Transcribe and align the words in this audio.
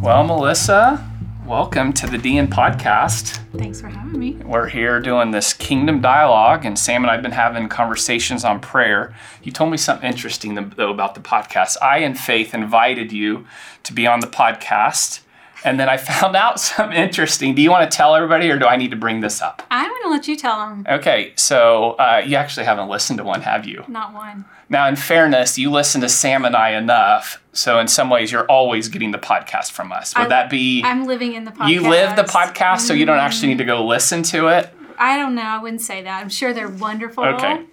Well, 0.00 0.22
Melissa, 0.22 1.04
welcome 1.44 1.92
to 1.94 2.06
the 2.06 2.18
DN 2.18 2.46
podcast. 2.46 3.40
Thanks 3.58 3.80
for 3.80 3.88
having 3.88 4.18
me. 4.18 4.32
We're 4.44 4.68
here 4.68 5.00
doing 5.00 5.32
this 5.32 5.52
kingdom 5.52 6.00
dialogue, 6.00 6.64
and 6.64 6.78
Sam 6.78 7.02
and 7.02 7.10
I 7.10 7.14
have 7.14 7.22
been 7.22 7.32
having 7.32 7.68
conversations 7.68 8.44
on 8.44 8.60
prayer. 8.60 9.12
You 9.42 9.50
told 9.50 9.72
me 9.72 9.76
something 9.76 10.08
interesting, 10.08 10.54
though, 10.76 10.92
about 10.92 11.16
the 11.16 11.20
podcast. 11.20 11.76
I, 11.82 11.98
in 11.98 12.14
faith, 12.14 12.54
invited 12.54 13.10
you 13.12 13.46
to 13.82 13.92
be 13.92 14.06
on 14.06 14.20
the 14.20 14.28
podcast, 14.28 15.20
and 15.64 15.80
then 15.80 15.88
I 15.88 15.96
found 15.98 16.36
out 16.36 16.60
something 16.60 16.96
interesting. 16.96 17.56
Do 17.56 17.60
you 17.60 17.70
want 17.70 17.90
to 17.90 17.94
tell 17.94 18.14
everybody, 18.14 18.48
or 18.50 18.58
do 18.58 18.66
I 18.66 18.76
need 18.76 18.92
to 18.92 18.96
bring 18.96 19.20
this 19.20 19.42
up? 19.42 19.64
I'm 19.68 19.90
going 19.90 20.02
to 20.04 20.10
let 20.10 20.28
you 20.28 20.36
tell 20.36 20.58
them. 20.60 20.86
Okay, 20.88 21.32
so 21.34 21.92
uh, 21.92 22.22
you 22.24 22.36
actually 22.36 22.66
haven't 22.66 22.88
listened 22.88 23.18
to 23.18 23.24
one, 23.24 23.42
have 23.42 23.66
you? 23.66 23.84
Not 23.88 24.14
one. 24.14 24.44
Now, 24.68 24.86
in 24.86 24.94
fairness, 24.96 25.58
you 25.58 25.70
listen 25.70 26.00
to 26.02 26.08
Sam 26.08 26.44
and 26.44 26.54
I 26.54 26.70
enough, 26.70 27.42
so 27.58 27.78
in 27.78 27.88
some 27.88 28.08
ways, 28.10 28.30
you're 28.32 28.46
always 28.46 28.88
getting 28.88 29.10
the 29.10 29.18
podcast 29.18 29.72
from 29.72 29.92
us. 29.92 30.16
Would 30.16 30.30
that 30.30 30.48
be? 30.50 30.82
I'm 30.84 31.06
living 31.06 31.34
in 31.34 31.44
the 31.44 31.50
podcast. 31.50 31.70
You 31.70 31.80
live 31.88 32.16
the 32.16 32.22
podcast, 32.22 32.80
so 32.80 32.94
you 32.94 33.04
don't 33.04 33.18
actually 33.18 33.48
need 33.48 33.58
to 33.58 33.64
go 33.64 33.84
listen 33.84 34.22
to 34.24 34.48
it. 34.48 34.72
I 34.98 35.16
don't 35.16 35.34
know. 35.34 35.42
I 35.42 35.58
wouldn't 35.62 35.82
say 35.82 36.02
that. 36.02 36.20
I'm 36.20 36.28
sure 36.28 36.52
they're 36.52 36.68
wonderful. 36.68 37.24
Okay. 37.24 37.64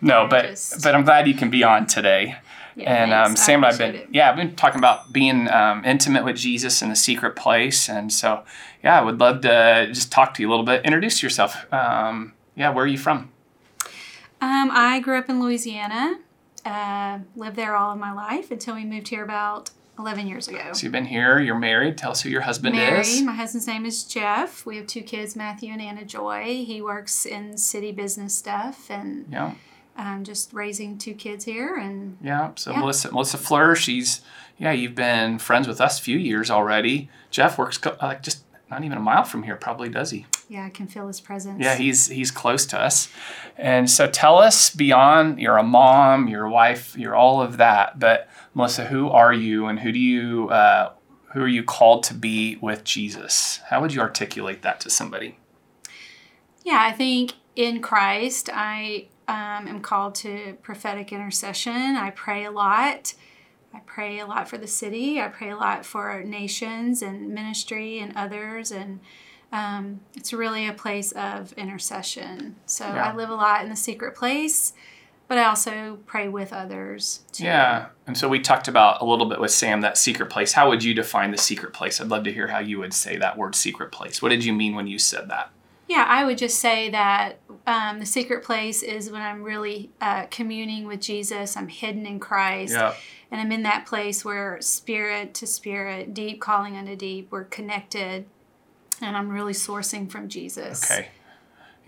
No, 0.00 0.26
but 0.28 0.46
just- 0.50 0.82
but 0.82 0.94
I'm 0.94 1.04
glad 1.04 1.26
you 1.28 1.34
can 1.34 1.50
be 1.50 1.62
on 1.64 1.86
today. 1.86 2.36
Yeah, 2.76 3.02
and 3.02 3.12
um. 3.12 3.36
Sam 3.36 3.64
and 3.64 3.66
I've 3.72 3.78
been 3.78 3.94
it. 3.96 4.08
yeah, 4.12 4.30
I've 4.30 4.36
been 4.36 4.54
talking 4.54 4.78
about 4.78 5.12
being 5.12 5.48
um, 5.50 5.84
intimate 5.84 6.24
with 6.24 6.36
Jesus 6.36 6.80
in 6.82 6.88
the 6.88 6.96
secret 6.96 7.34
place, 7.36 7.88
and 7.88 8.12
so 8.12 8.44
yeah, 8.84 8.98
I 8.98 9.02
would 9.02 9.18
love 9.20 9.40
to 9.42 9.88
just 9.92 10.10
talk 10.12 10.34
to 10.34 10.42
you 10.42 10.48
a 10.48 10.50
little 10.50 10.64
bit. 10.64 10.84
Introduce 10.84 11.22
yourself. 11.22 11.70
Um, 11.72 12.32
yeah, 12.56 12.70
where 12.70 12.84
are 12.84 12.88
you 12.88 12.96
from? 12.98 13.30
Um, 14.40 14.70
I 14.72 15.00
grew 15.00 15.18
up 15.18 15.28
in 15.28 15.42
Louisiana. 15.42 16.18
Uh, 16.64 17.20
lived 17.36 17.56
there 17.56 17.74
all 17.76 17.92
of 17.92 17.98
my 17.98 18.12
life 18.12 18.50
until 18.50 18.74
we 18.74 18.84
moved 18.84 19.08
here 19.08 19.24
about 19.24 19.70
11 19.98 20.26
years 20.26 20.48
ago. 20.48 20.72
So 20.72 20.84
you've 20.84 20.92
been 20.92 21.06
here. 21.06 21.38
You're 21.40 21.58
married. 21.58 21.98
Tell 21.98 22.10
us 22.10 22.22
who 22.22 22.28
your 22.30 22.40
husband 22.42 22.74
Married. 22.74 23.00
is. 23.00 23.22
My 23.22 23.34
husband's 23.34 23.66
name 23.66 23.84
is 23.84 24.04
Jeff. 24.04 24.64
We 24.64 24.76
have 24.78 24.86
two 24.86 25.02
kids, 25.02 25.36
Matthew 25.36 25.72
and 25.72 25.80
Anna 25.82 26.04
Joy. 26.04 26.64
He 26.66 26.80
works 26.80 27.26
in 27.26 27.56
city 27.58 27.92
business 27.92 28.34
stuff 28.34 28.90
and 28.90 29.26
Yeah, 29.30 29.54
um, 29.96 30.24
just 30.24 30.52
raising 30.52 30.96
two 30.96 31.14
kids 31.14 31.44
here. 31.44 31.76
And 31.76 32.16
yeah. 32.22 32.52
So 32.56 32.72
Yeah. 32.72 32.80
Melissa 32.80 33.12
Melissa 33.12 33.36
Fluhr, 33.36 33.76
she's 33.76 34.22
yeah, 34.58 34.72
you've 34.72 34.94
been 34.94 35.38
friends 35.38 35.66
with 35.68 35.80
us 35.80 35.98
a 35.98 36.02
few 36.02 36.18
years 36.18 36.50
already. 36.50 37.08
Jeff 37.30 37.58
works 37.58 37.78
like 38.02 38.22
just 38.22 38.44
not 38.70 38.84
even 38.84 38.96
a 38.96 39.00
mile 39.00 39.24
from 39.24 39.42
here, 39.42 39.56
probably 39.56 39.88
does 39.88 40.10
he? 40.10 40.26
yeah, 40.50 40.66
I 40.66 40.70
can 40.70 40.88
feel 40.88 41.06
his 41.06 41.20
presence. 41.20 41.62
Yeah, 41.62 41.76
he's 41.76 42.08
he's 42.08 42.32
close 42.32 42.66
to 42.66 42.78
us. 42.78 43.08
And 43.56 43.88
so 43.88 44.08
tell 44.08 44.38
us 44.38 44.74
beyond 44.74 45.38
you're 45.38 45.56
a 45.56 45.62
mom, 45.62 46.26
you're 46.26 46.46
a 46.46 46.50
wife, 46.50 46.96
you're 46.98 47.14
all 47.14 47.40
of 47.40 47.58
that. 47.58 48.00
But 48.00 48.28
Melissa, 48.52 48.86
who 48.86 49.08
are 49.08 49.32
you 49.32 49.66
and 49.66 49.78
who 49.78 49.92
do 49.92 49.98
you 50.00 50.50
uh, 50.50 50.92
who 51.32 51.42
are 51.42 51.48
you 51.48 51.62
called 51.62 52.02
to 52.04 52.14
be 52.14 52.56
with 52.60 52.82
Jesus? 52.82 53.60
How 53.70 53.80
would 53.80 53.94
you 53.94 54.00
articulate 54.00 54.62
that 54.62 54.80
to 54.80 54.90
somebody? 54.90 55.38
Yeah, 56.64 56.80
I 56.80 56.92
think 56.92 57.34
in 57.54 57.80
Christ, 57.80 58.50
I 58.52 59.06
um, 59.28 59.68
am 59.68 59.80
called 59.80 60.16
to 60.16 60.58
prophetic 60.62 61.12
intercession. 61.12 61.72
I 61.72 62.10
pray 62.10 62.44
a 62.44 62.50
lot. 62.50 63.14
I 63.72 63.80
pray 63.80 64.18
a 64.18 64.26
lot 64.26 64.48
for 64.48 64.58
the 64.58 64.66
city. 64.66 65.20
I 65.20 65.28
pray 65.28 65.50
a 65.50 65.56
lot 65.56 65.86
for 65.86 66.22
nations 66.24 67.02
and 67.02 67.30
ministry 67.30 67.98
and 67.98 68.12
others. 68.16 68.72
And 68.72 69.00
um, 69.52 70.00
it's 70.14 70.32
really 70.32 70.66
a 70.66 70.72
place 70.72 71.12
of 71.12 71.52
intercession. 71.54 72.56
So 72.66 72.84
Yeah. 72.84 73.10
I 73.10 73.14
live 73.14 73.30
a 73.30 73.34
lot 73.34 73.62
in 73.62 73.70
the 73.70 73.76
secret 73.76 74.14
place, 74.14 74.72
but 75.28 75.38
I 75.38 75.44
also 75.44 75.98
pray 76.06 76.28
with 76.28 76.52
others. 76.52 77.20
Too. 77.32 77.44
Yeah. 77.44 77.86
And 78.06 78.18
so 78.18 78.28
we 78.28 78.40
talked 78.40 78.66
about 78.66 79.00
a 79.00 79.04
little 79.04 79.26
bit 79.26 79.40
with 79.40 79.52
Sam 79.52 79.80
that 79.82 79.96
secret 79.96 80.30
place. 80.30 80.52
How 80.52 80.68
would 80.68 80.82
you 80.82 80.94
define 80.94 81.30
the 81.30 81.38
secret 81.38 81.72
place? 81.72 82.00
I'd 82.00 82.08
love 82.08 82.24
to 82.24 82.32
hear 82.32 82.48
how 82.48 82.58
you 82.58 82.78
would 82.80 82.94
say 82.94 83.16
that 83.16 83.38
word 83.38 83.54
secret 83.54 83.92
place. 83.92 84.20
What 84.20 84.30
did 84.30 84.44
you 84.44 84.52
mean 84.52 84.74
when 84.74 84.88
you 84.88 84.98
said 84.98 85.28
that? 85.30 85.50
Yeah, 85.90 86.06
I 86.08 86.24
would 86.24 86.38
just 86.38 86.60
say 86.60 86.88
that 86.90 87.40
um, 87.66 87.98
the 87.98 88.06
secret 88.06 88.44
place 88.44 88.84
is 88.84 89.10
when 89.10 89.22
I'm 89.22 89.42
really 89.42 89.90
uh, 90.00 90.26
communing 90.30 90.86
with 90.86 91.00
Jesus. 91.00 91.56
I'm 91.56 91.66
hidden 91.66 92.06
in 92.06 92.20
Christ. 92.20 92.74
Yeah. 92.74 92.94
And 93.32 93.40
I'm 93.40 93.50
in 93.50 93.64
that 93.64 93.86
place 93.86 94.24
where 94.24 94.60
spirit 94.60 95.34
to 95.34 95.48
spirit, 95.48 96.14
deep 96.14 96.40
calling 96.40 96.76
unto 96.76 96.94
deep, 96.94 97.32
we're 97.32 97.42
connected. 97.42 98.26
And 99.02 99.16
I'm 99.16 99.30
really 99.30 99.52
sourcing 99.52 100.08
from 100.08 100.28
Jesus. 100.28 100.88
Okay. 100.88 101.08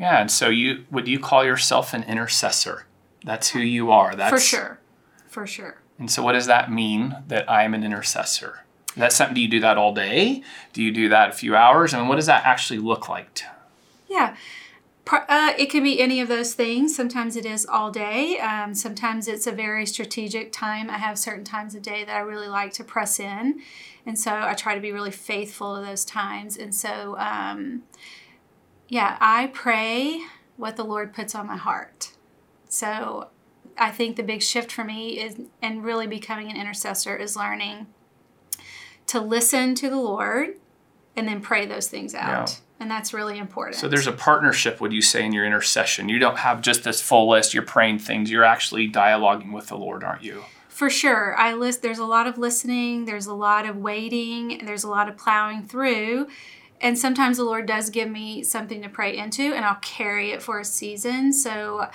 Yeah, 0.01 0.21
and 0.21 0.33
so 0.33 0.49
you 0.49 0.85
would 0.91 1.07
you 1.07 1.21
call 1.21 1.45
yourself 1.45 1.95
an 1.95 2.03
intercessor? 2.03 2.87
That's 3.25 3.51
who 3.51 3.61
you 3.61 3.93
are. 3.93 4.17
That's 4.17 4.33
For 4.33 4.41
sure. 4.41 4.81
For 5.29 5.47
sure. 5.47 5.81
And 6.01 6.11
so, 6.11 6.25
what 6.25 6.33
does 6.33 6.47
that 6.47 6.73
mean 6.73 7.19
that 7.29 7.49
I 7.49 7.63
am 7.63 7.73
an 7.73 7.85
intercessor? 7.85 8.65
Is 8.89 8.97
that 8.97 9.13
something? 9.13 9.37
Do 9.37 9.41
you 9.41 9.49
do 9.49 9.61
that 9.61 9.79
all 9.79 9.95
day? 9.95 10.43
Do 10.73 10.83
you 10.83 10.91
do 10.91 11.09
that 11.11 11.29
a 11.29 11.33
few 11.33 11.55
hours? 11.55 11.95
I 11.95 12.01
mean, 12.01 12.09
what 12.09 12.17
does 12.17 12.27
that 12.27 12.45
actually 12.45 12.81
look 12.81 13.09
like? 13.09 13.45
Yeah. 14.13 14.37
Uh, 15.11 15.53
it 15.59 15.69
can 15.69 15.83
be 15.83 16.01
any 16.01 16.21
of 16.21 16.29
those 16.29 16.55
things. 16.55 16.95
Sometimes 16.95 17.35
it 17.35 17.45
is 17.45 17.67
all 17.67 17.91
day. 17.91 18.39
Um, 18.39 18.75
sometimes 18.75 19.27
it's 19.27 19.47
a 19.47 19.53
very 19.53 19.85
strategic 19.85 20.53
time. 20.53 20.89
I 20.89 20.99
have 20.99 21.19
certain 21.19 21.45
times 21.45 21.75
of 21.75 21.83
day 21.83 22.05
that 22.05 22.15
I 22.15 22.21
really 22.21 22.47
like 22.47 22.73
to 22.75 22.85
press 22.85 23.19
in. 23.19 23.61
And 24.07 24.19
so 24.19 24.31
I 24.33 24.55
try 24.55 24.75
to 24.75 24.81
be 24.81 24.93
really 24.93 25.11
faithful 25.11 25.77
to 25.77 25.85
those 25.85 26.05
times. 26.05 26.57
And 26.57 26.75
so, 26.75 27.17
um, 27.19 27.83
yeah, 28.89 29.17
I 29.21 29.49
pray 29.49 30.21
what 30.57 30.77
the 30.77 30.85
Lord 30.85 31.13
puts 31.13 31.35
on 31.35 31.47
my 31.47 31.57
heart. 31.57 32.13
So 32.69 33.29
I 33.77 33.91
think 33.91 34.17
the 34.17 34.23
big 34.23 34.43
shift 34.43 34.71
for 34.71 34.85
me 34.85 35.19
is, 35.21 35.37
and 35.61 35.85
really 35.85 36.07
becoming 36.07 36.49
an 36.51 36.57
intercessor, 36.57 37.17
is 37.17 37.37
learning 37.37 37.87
to 39.07 39.21
listen 39.21 39.75
to 39.77 39.91
the 39.91 39.99
Lord 39.99 40.57
and 41.17 41.27
then 41.27 41.41
pray 41.41 41.67
those 41.67 41.89
things 41.89 42.15
out. 42.15 42.51
Yeah. 42.51 42.57
And 42.83 42.91
that's 42.91 43.15
really 43.15 43.39
important. 43.39 43.77
So, 43.77 43.87
there's 43.87 44.09
a 44.09 44.13
partnership, 44.13 44.81
would 44.81 44.93
you 44.93 45.03
say, 45.03 45.25
in 45.25 45.33
your 45.33 45.47
intercession? 45.47 46.09
You 46.09 46.19
don't 46.19 46.39
have 46.39 46.61
just 46.61 46.83
this 46.83 47.01
full 47.01 47.31
list, 47.31 47.55
you're 47.55 47.63
praying 47.63 48.01
things, 48.01 48.29
you're 48.29 48.43
actually 48.43 48.91
dialoguing 48.91 49.53
with 49.53 49.69
the 49.69 49.77
Lord, 49.77 50.03
aren't 50.03 50.25
you? 50.25 50.43
For 50.69 50.91
sure. 50.91 51.37
I 51.37 51.55
list 51.55 51.83
there's 51.83 52.01
a 52.01 52.05
lot 52.05 52.27
of 52.27 52.39
listening, 52.39 53.05
there's 53.05 53.27
a 53.27 53.35
lot 53.35 53.67
of 53.67 53.77
waiting, 53.77 54.59
and 54.59 54.67
there's 54.67 54.83
a 54.83 54.89
lot 54.89 55.09
of 55.09 55.17
plowing 55.17 55.63
through. 55.63 56.27
And 56.81 56.99
sometimes 56.99 57.37
the 57.37 57.45
Lord 57.45 57.67
does 57.67 57.89
give 57.89 58.11
me 58.11 58.43
something 58.43 58.83
to 58.83 58.89
pray 58.89 59.17
into 59.17 59.55
and 59.55 59.65
I'll 59.65 59.77
carry 59.77 60.33
it 60.33 60.43
for 60.43 60.59
a 60.59 60.65
season. 60.65 61.33
So 61.33 61.89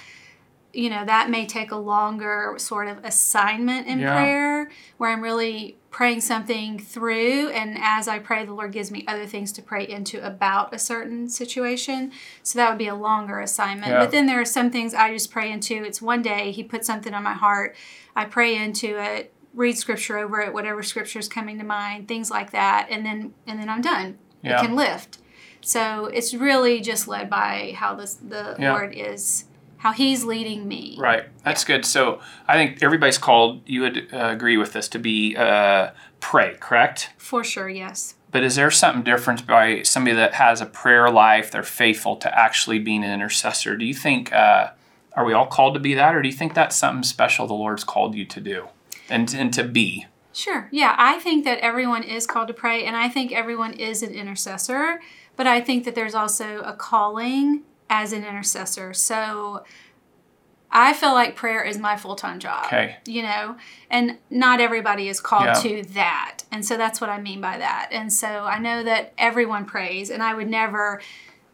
you 0.77 0.91
know, 0.91 1.03
that 1.05 1.29
may 1.31 1.43
take 1.47 1.71
a 1.71 1.75
longer 1.75 2.53
sort 2.57 2.87
of 2.87 3.03
assignment 3.03 3.87
in 3.87 3.97
Yeah. 3.99 4.13
prayer 4.13 4.69
where 4.97 5.09
I'm 5.09 5.21
really 5.21 5.75
praying 5.89 6.21
something 6.21 6.77
through 6.77 7.49
and 7.49 7.75
as 7.81 8.07
I 8.07 8.19
pray 8.19 8.45
the 8.45 8.53
Lord 8.53 8.71
gives 8.71 8.91
me 8.91 9.03
other 9.07 9.25
things 9.25 9.51
to 9.53 9.63
pray 9.63 9.87
into 9.87 10.23
about 10.23 10.75
a 10.75 10.77
certain 10.77 11.29
situation. 11.29 12.11
So 12.43 12.59
that 12.59 12.69
would 12.69 12.77
be 12.77 12.87
a 12.87 12.93
longer 12.93 13.39
assignment. 13.39 13.91
Yeah. 13.91 13.99
But 13.99 14.11
then 14.11 14.27
there 14.27 14.39
are 14.39 14.45
some 14.45 14.69
things 14.69 14.93
I 14.93 15.11
just 15.11 15.31
pray 15.31 15.51
into. 15.51 15.83
It's 15.83 15.99
one 15.99 16.21
day 16.21 16.51
he 16.51 16.63
put 16.63 16.85
something 16.85 17.13
on 17.13 17.23
my 17.23 17.33
heart. 17.33 17.75
I 18.15 18.25
pray 18.25 18.55
into 18.55 19.01
it, 19.01 19.33
read 19.55 19.77
scripture 19.79 20.19
over 20.19 20.41
it, 20.41 20.53
whatever 20.53 20.83
scripture 20.83 21.17
is 21.17 21.27
coming 21.27 21.57
to 21.57 21.63
mind, 21.65 22.07
things 22.07 22.29
like 22.29 22.51
that, 22.51 22.87
and 22.91 23.03
then 23.03 23.33
and 23.47 23.59
then 23.59 23.67
I'm 23.67 23.81
done. 23.81 24.19
Yeah. 24.43 24.59
It 24.59 24.65
can 24.67 24.75
lift. 24.75 25.17
So 25.61 26.05
it's 26.05 26.35
really 26.35 26.81
just 26.81 27.07
led 27.07 27.31
by 27.31 27.73
how 27.75 27.95
this 27.95 28.13
the 28.13 28.55
Yeah. 28.59 28.73
Lord 28.73 28.93
is 28.95 29.45
how 29.87 29.93
he's 29.93 30.25
leading 30.25 30.67
me. 30.67 30.95
Right. 30.99 31.25
That's 31.43 31.63
good. 31.63 31.85
So, 31.85 32.19
I 32.47 32.55
think 32.55 32.83
everybody's 32.83 33.17
called, 33.17 33.61
you 33.65 33.81
would 33.81 34.09
uh, 34.13 34.27
agree 34.27 34.57
with 34.57 34.73
this, 34.73 34.89
to 34.89 34.99
be 34.99 35.35
uh, 35.37 35.91
pray, 36.19 36.57
correct? 36.59 37.11
For 37.17 37.43
sure, 37.43 37.69
yes. 37.69 38.15
But 38.31 38.43
is 38.43 38.55
there 38.55 38.69
something 38.69 39.03
different 39.03 39.47
by 39.47 39.83
somebody 39.83 40.15
that 40.17 40.33
has 40.33 40.59
a 40.59 40.65
prayer 40.65 41.09
life, 41.09 41.51
they're 41.51 41.63
faithful 41.63 42.17
to 42.17 42.39
actually 42.39 42.79
being 42.79 43.03
an 43.05 43.11
intercessor? 43.11 43.77
Do 43.77 43.85
you 43.85 43.93
think, 43.93 44.33
uh, 44.33 44.71
are 45.13 45.25
we 45.25 45.33
all 45.33 45.47
called 45.47 45.73
to 45.75 45.79
be 45.79 45.93
that, 45.93 46.13
or 46.13 46.21
do 46.21 46.27
you 46.27 46.35
think 46.35 46.53
that's 46.53 46.75
something 46.75 47.03
special 47.03 47.47
the 47.47 47.53
Lord's 47.53 47.85
called 47.85 48.13
you 48.13 48.25
to 48.25 48.41
do 48.41 48.67
and, 49.09 49.33
and 49.33 49.53
to 49.53 49.63
be? 49.63 50.05
Sure. 50.33 50.67
Yeah, 50.71 50.95
I 50.97 51.19
think 51.19 51.45
that 51.45 51.59
everyone 51.59 52.03
is 52.03 52.27
called 52.27 52.49
to 52.49 52.53
pray, 52.53 52.83
and 52.83 52.97
I 52.97 53.07
think 53.07 53.31
everyone 53.31 53.73
is 53.73 54.03
an 54.03 54.13
intercessor, 54.13 54.99
but 55.37 55.47
I 55.47 55.61
think 55.61 55.85
that 55.85 55.95
there's 55.95 56.13
also 56.13 56.59
a 56.59 56.73
calling 56.73 57.63
as 57.89 58.11
an 58.11 58.25
intercessor. 58.25 58.93
So 58.93 59.63
I 60.69 60.93
feel 60.93 61.13
like 61.13 61.35
prayer 61.35 61.63
is 61.63 61.77
my 61.77 61.95
full 61.95 62.15
time 62.15 62.39
job. 62.39 62.65
Okay. 62.65 62.97
You 63.05 63.23
know, 63.23 63.55
and 63.89 64.17
not 64.29 64.59
everybody 64.59 65.07
is 65.07 65.19
called 65.21 65.45
Yeah. 65.45 65.53
to 65.53 65.83
that. 65.93 66.43
And 66.51 66.65
so 66.65 66.75
that's 66.77 66.99
what 66.99 67.09
I 67.09 67.19
mean 67.21 67.39
by 67.41 67.57
that. 67.57 67.89
And 67.91 68.11
so 68.11 68.27
I 68.27 68.59
know 68.59 68.83
that 68.83 69.13
everyone 69.17 69.65
prays, 69.65 70.09
and 70.09 70.21
I 70.21 70.33
would 70.33 70.49
never. 70.49 71.01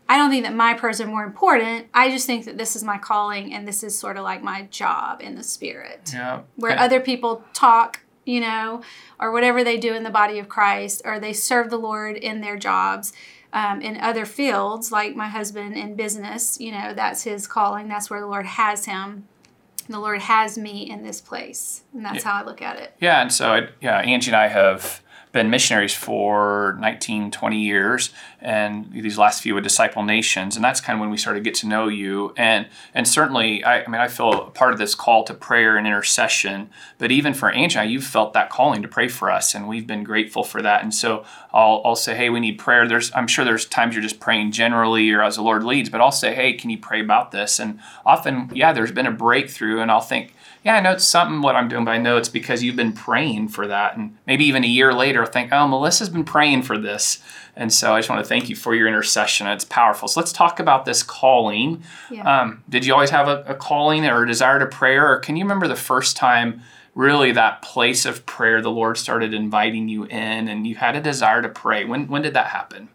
I 0.09 0.17
don't 0.17 0.29
think 0.29 0.43
that 0.43 0.53
my 0.53 0.73
prayers 0.73 0.99
are 0.99 1.07
more 1.07 1.23
important. 1.23 1.87
I 1.93 2.09
just 2.09 2.27
think 2.27 2.43
that 2.45 2.57
this 2.57 2.75
is 2.75 2.83
my 2.83 2.97
calling 2.97 3.53
and 3.53 3.65
this 3.65 3.83
is 3.83 3.97
sort 3.97 4.17
of 4.17 4.23
like 4.23 4.43
my 4.43 4.63
job 4.63 5.21
in 5.21 5.35
the 5.35 5.43
spirit 5.43 6.11
Yeah. 6.13 6.41
where 6.57 6.77
other 6.77 6.99
people 6.99 7.43
talk, 7.53 8.01
you 8.25 8.41
know, 8.41 8.81
or 9.19 9.31
whatever 9.31 9.63
they 9.63 9.77
do 9.77 9.93
in 9.93 10.03
the 10.03 10.09
body 10.09 10.39
of 10.39 10.49
Christ, 10.49 11.01
or 11.05 11.19
they 11.19 11.31
serve 11.33 11.69
the 11.69 11.77
Lord 11.77 12.17
in 12.17 12.41
their 12.41 12.57
jobs. 12.57 13.13
Um, 13.55 13.81
in 13.81 14.01
other 14.01 14.25
fields, 14.25 14.91
like 14.91 15.15
my 15.15 15.27
husband 15.27 15.75
in 15.77 15.95
business, 15.95 16.59
you 16.59 16.71
know, 16.71 16.93
that's 16.95 17.21
his 17.23 17.45
calling. 17.45 17.87
That's 17.87 18.09
where 18.09 18.19
the 18.19 18.25
Lord 18.25 18.47
has 18.47 18.85
him. 18.85 19.27
The 19.87 19.99
Lord 19.99 20.21
has 20.21 20.57
me 20.57 20.89
in 20.89 21.03
this 21.03 21.21
place. 21.21 21.83
And 21.93 22.03
that's 22.03 22.23
how 22.23 22.33
I 22.33 22.43
look 22.43 22.63
at 22.63 22.79
it. 22.79 22.95
Yeah, 22.99 23.21
and 23.21 23.31
so 23.31 23.53
I, 23.53 23.67
yeah, 23.79 23.99
Angie 23.99 24.31
and 24.31 24.35
I 24.35 24.47
have 24.47 25.02
been 25.33 25.49
missionaries 25.49 25.95
for 25.95 26.77
19, 26.79 27.31
20 27.31 27.59
years, 27.59 28.11
and 28.39 28.91
these 28.91 29.17
last 29.17 29.41
few 29.41 29.55
with 29.55 29.63
Disciple 29.63 30.03
Nations, 30.03 30.55
and 30.55 30.63
that's 30.63 30.79
kind 30.79 30.95
of 30.95 31.01
when 31.01 31.09
we 31.09 31.17
started 31.17 31.39
to 31.39 31.43
get 31.43 31.55
to 31.55 31.67
know 31.67 31.87
you. 31.87 32.33
And 32.37 32.67
and 32.93 33.07
certainly, 33.07 33.63
I, 33.63 33.83
I 33.83 33.87
mean, 33.87 33.99
I 33.99 34.07
feel 34.07 34.51
part 34.51 34.73
of 34.73 34.79
this 34.79 34.93
call 34.93 35.23
to 35.23 35.33
prayer 35.33 35.75
and 35.75 35.87
intercession. 35.87 36.69
But 36.99 37.11
even 37.11 37.33
for 37.33 37.49
Angie, 37.49 37.83
you've 37.83 38.03
felt 38.03 38.33
that 38.33 38.51
calling 38.51 38.83
to 38.83 38.87
pray 38.87 39.07
for 39.07 39.31
us, 39.31 39.55
and 39.55 39.67
we've 39.67 39.87
been 39.87 40.03
grateful 40.03 40.43
for 40.43 40.61
that. 40.61 40.83
And 40.83 40.93
so 40.93 41.25
I'll, 41.51 41.81
I'll 41.83 41.95
say, 41.95 42.15
hey, 42.15 42.29
we 42.29 42.39
need 42.39 42.59
prayer. 42.59 42.87
There's 42.87 43.11
I'm 43.15 43.27
sure 43.27 43.43
there's 43.43 43.65
times 43.65 43.95
you're 43.95 44.03
just 44.03 44.19
praying 44.19 44.51
generally 44.51 45.09
or 45.11 45.23
as 45.23 45.35
the 45.37 45.41
Lord 45.41 45.63
leads, 45.63 45.89
but 45.89 45.99
I'll 45.99 46.11
say, 46.11 46.35
hey, 46.35 46.53
can 46.53 46.69
you 46.69 46.77
pray 46.77 47.01
about 47.01 47.31
this? 47.31 47.59
And 47.59 47.79
often, 48.05 48.51
yeah, 48.53 48.71
there's 48.71 48.91
been 48.91 49.07
a 49.07 49.11
breakthrough, 49.11 49.79
and 49.79 49.89
I'll 49.89 49.99
think 49.99 50.32
yeah, 50.63 50.75
I 50.75 50.79
know 50.79 50.91
it's 50.93 51.03
something 51.03 51.41
what 51.41 51.55
I'm 51.55 51.67
doing, 51.67 51.83
but 51.83 51.91
I 51.91 51.97
know 51.97 52.15
it's 52.15 52.29
because 52.29 52.63
you've 52.63 52.77
been 52.77 52.93
praying 52.93 53.49
for 53.49 53.67
that. 53.67 53.97
And 53.97 54.17
maybe 54.25 54.45
even 54.45 54.63
a 54.63 54.67
year 54.67 54.93
later, 54.93 55.21
I 55.21 55.25
think, 55.25 55.51
oh, 55.51 55.67
Melissa's 55.67 56.09
been 56.09 56.23
praying 56.23 56.63
for 56.63 56.77
this. 56.77 57.21
And 57.55 57.71
so 57.71 57.93
I 57.93 57.99
just 57.99 58.09
want 58.09 58.23
to 58.23 58.27
thank 58.27 58.47
you 58.49 58.55
for 58.55 58.73
your 58.73 58.87
intercession. 58.87 59.45
It's 59.47 59.65
powerful. 59.65 60.07
So 60.07 60.21
let's 60.21 60.31
talk 60.31 60.59
about 60.59 60.85
this 60.85 61.03
calling. 61.03 61.83
Yeah. 62.09 62.41
Um, 62.41 62.63
did 62.69 62.85
you 62.85 62.93
always 62.93 63.09
have 63.09 63.27
a, 63.27 63.43
a 63.45 63.55
calling 63.55 64.05
or 64.05 64.23
a 64.23 64.27
desire 64.27 64.57
to 64.59 64.65
prayer? 64.65 65.11
Or 65.11 65.19
can 65.19 65.35
you 65.35 65.43
remember 65.43 65.67
the 65.67 65.75
first 65.75 66.15
time 66.15 66.61
really 66.95 67.33
that 67.33 67.61
place 67.61 68.05
of 68.05 68.25
prayer 68.25 68.61
the 68.61 68.71
Lord 68.71 68.97
started 68.97 69.33
inviting 69.33 69.89
you 69.89 70.05
in 70.05 70.47
and 70.47 70.65
you 70.65 70.75
had 70.75 70.95
a 70.95 71.01
desire 71.01 71.41
to 71.41 71.49
pray? 71.49 71.83
When, 71.83 72.07
when 72.07 72.21
did 72.21 72.35
that 72.35 72.47
happen? 72.47 72.87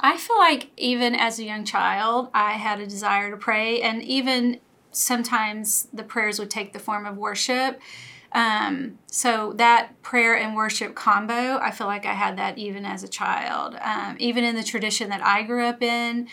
I 0.00 0.16
feel 0.16 0.38
like 0.38 0.70
even 0.76 1.14
as 1.14 1.38
a 1.38 1.44
young 1.44 1.64
child, 1.64 2.28
I 2.34 2.52
had 2.52 2.80
a 2.80 2.86
desire 2.86 3.30
to 3.30 3.36
pray. 3.36 3.82
And 3.82 4.02
even 4.02 4.60
sometimes 4.92 5.88
the 5.92 6.02
prayers 6.02 6.38
would 6.38 6.50
take 6.50 6.72
the 6.72 6.78
form 6.78 7.06
of 7.06 7.16
worship. 7.16 7.80
Um, 8.32 8.98
so 9.06 9.54
that 9.54 10.00
prayer 10.02 10.36
and 10.36 10.54
worship 10.54 10.94
combo, 10.94 11.58
I 11.58 11.70
feel 11.70 11.86
like 11.86 12.04
I 12.04 12.12
had 12.12 12.36
that 12.36 12.58
even 12.58 12.84
as 12.84 13.02
a 13.02 13.08
child. 13.08 13.76
Um, 13.80 14.16
even 14.18 14.44
in 14.44 14.54
the 14.54 14.62
tradition 14.62 15.08
that 15.08 15.22
I 15.22 15.42
grew 15.42 15.64
up 15.64 15.82
in, 15.82 16.28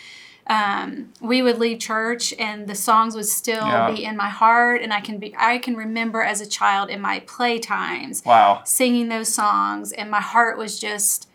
um, 0.46 1.12
we 1.20 1.42
would 1.42 1.58
leave 1.58 1.78
church 1.78 2.32
and 2.38 2.68
the 2.68 2.74
songs 2.74 3.16
would 3.16 3.26
still 3.26 3.66
yeah. 3.66 3.90
be 3.90 4.04
in 4.04 4.16
my 4.16 4.28
heart, 4.28 4.80
and 4.82 4.92
I 4.92 5.00
can 5.00 5.18
be 5.18 5.34
I 5.36 5.58
can 5.58 5.74
remember 5.74 6.22
as 6.22 6.40
a 6.40 6.46
child 6.46 6.88
in 6.88 7.00
my 7.00 7.20
play 7.20 7.58
times, 7.58 8.22
wow, 8.24 8.62
singing 8.64 9.08
those 9.08 9.32
songs, 9.32 9.92
and 9.92 10.10
my 10.10 10.20
heart 10.20 10.56
was 10.56 10.78
just 10.78 11.28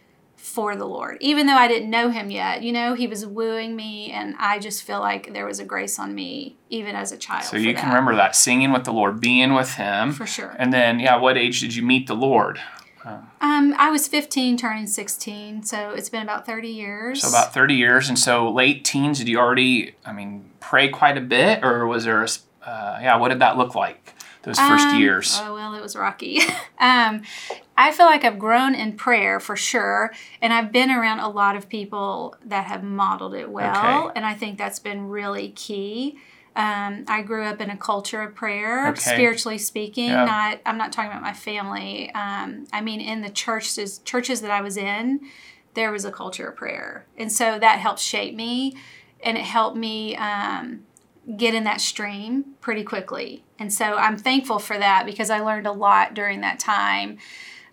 for 0.51 0.75
the 0.75 0.85
Lord. 0.85 1.17
Even 1.21 1.47
though 1.47 1.55
I 1.55 1.67
didn't 1.67 1.89
know 1.89 2.09
him 2.09 2.29
yet, 2.29 2.61
you 2.61 2.71
know, 2.71 2.93
he 2.93 3.07
was 3.07 3.25
wooing 3.25 3.75
me 3.75 4.11
and 4.11 4.35
I 4.37 4.59
just 4.59 4.83
feel 4.83 4.99
like 4.99 5.33
there 5.33 5.45
was 5.45 5.59
a 5.59 5.65
grace 5.65 5.97
on 5.97 6.13
me 6.13 6.57
even 6.69 6.95
as 6.95 7.11
a 7.11 7.17
child. 7.17 7.45
So 7.45 7.57
you 7.57 7.73
can 7.73 7.87
remember 7.87 8.15
that 8.15 8.35
singing 8.35 8.71
with 8.71 8.83
the 8.83 8.93
Lord, 8.93 9.19
being 9.19 9.53
with 9.53 9.73
him. 9.73 10.11
For 10.11 10.27
sure. 10.27 10.55
And 10.59 10.73
then 10.73 10.99
yeah, 10.99 11.15
what 11.15 11.37
age 11.37 11.61
did 11.61 11.75
you 11.75 11.83
meet 11.83 12.07
the 12.07 12.15
Lord? 12.15 12.59
Um, 13.03 13.73
I 13.79 13.89
was 13.89 14.07
15 14.07 14.57
turning 14.57 14.85
16, 14.85 15.63
so 15.63 15.89
it's 15.89 16.09
been 16.09 16.21
about 16.21 16.45
30 16.45 16.67
years. 16.67 17.21
So 17.21 17.29
about 17.29 17.51
30 17.51 17.73
years 17.73 18.09
and 18.09 18.19
so 18.19 18.47
late 18.51 18.85
teens 18.85 19.17
did 19.17 19.27
you 19.27 19.39
already 19.39 19.95
I 20.05 20.13
mean 20.13 20.51
pray 20.59 20.89
quite 20.89 21.17
a 21.17 21.21
bit 21.21 21.63
or 21.63 21.87
was 21.87 22.05
there 22.05 22.23
a 22.23 22.27
uh, 22.63 22.99
yeah, 23.01 23.15
what 23.15 23.29
did 23.29 23.39
that 23.39 23.57
look 23.57 23.73
like? 23.73 24.13
Those 24.43 24.59
first 24.59 24.87
um, 24.87 24.99
years? 24.99 25.37
Oh, 25.41 25.53
well, 25.53 25.73
it 25.73 25.81
was 25.81 25.95
rocky. 25.95 26.39
um, 26.79 27.21
I 27.77 27.91
feel 27.91 28.05
like 28.05 28.23
I've 28.23 28.39
grown 28.39 28.75
in 28.75 28.93
prayer 28.93 29.39
for 29.39 29.55
sure, 29.55 30.11
and 30.41 30.53
I've 30.53 30.71
been 30.71 30.91
around 30.91 31.19
a 31.19 31.29
lot 31.29 31.55
of 31.55 31.69
people 31.69 32.35
that 32.45 32.65
have 32.65 32.83
modeled 32.83 33.33
it 33.33 33.49
well, 33.49 34.07
okay. 34.07 34.13
and 34.15 34.25
I 34.25 34.33
think 34.33 34.57
that's 34.57 34.79
been 34.79 35.09
really 35.09 35.49
key. 35.49 36.17
Um, 36.55 37.05
I 37.07 37.21
grew 37.21 37.45
up 37.45 37.61
in 37.61 37.69
a 37.69 37.77
culture 37.77 38.21
of 38.21 38.35
prayer, 38.35 38.89
okay. 38.89 38.99
spiritually 38.99 39.57
speaking. 39.57 40.09
Yeah. 40.09 40.25
Not, 40.25 40.59
I'm 40.65 40.77
not 40.77 40.91
talking 40.91 41.09
about 41.09 41.21
my 41.21 41.33
family. 41.33 42.13
Um, 42.13 42.67
I 42.73 42.81
mean, 42.81 42.99
in 42.99 43.21
the 43.21 43.29
churches, 43.29 43.99
churches 43.99 44.41
that 44.41 44.51
I 44.51 44.61
was 44.61 44.75
in, 44.75 45.21
there 45.75 45.91
was 45.91 46.03
a 46.03 46.11
culture 46.11 46.49
of 46.49 46.57
prayer, 46.57 47.05
and 47.17 47.31
so 47.31 47.57
that 47.57 47.79
helped 47.79 48.01
shape 48.01 48.35
me, 48.35 48.75
and 49.23 49.37
it 49.37 49.45
helped 49.45 49.77
me 49.77 50.17
um, 50.17 50.83
get 51.37 51.53
in 51.53 51.63
that 51.65 51.81
stream 51.81 52.45
pretty 52.61 52.83
quickly. 52.83 53.43
And 53.59 53.71
so 53.71 53.95
I'm 53.95 54.17
thankful 54.17 54.59
for 54.59 54.77
that 54.77 55.05
because 55.05 55.29
I 55.29 55.39
learned 55.39 55.67
a 55.67 55.71
lot 55.71 56.13
during 56.13 56.41
that 56.41 56.59
time. 56.59 57.17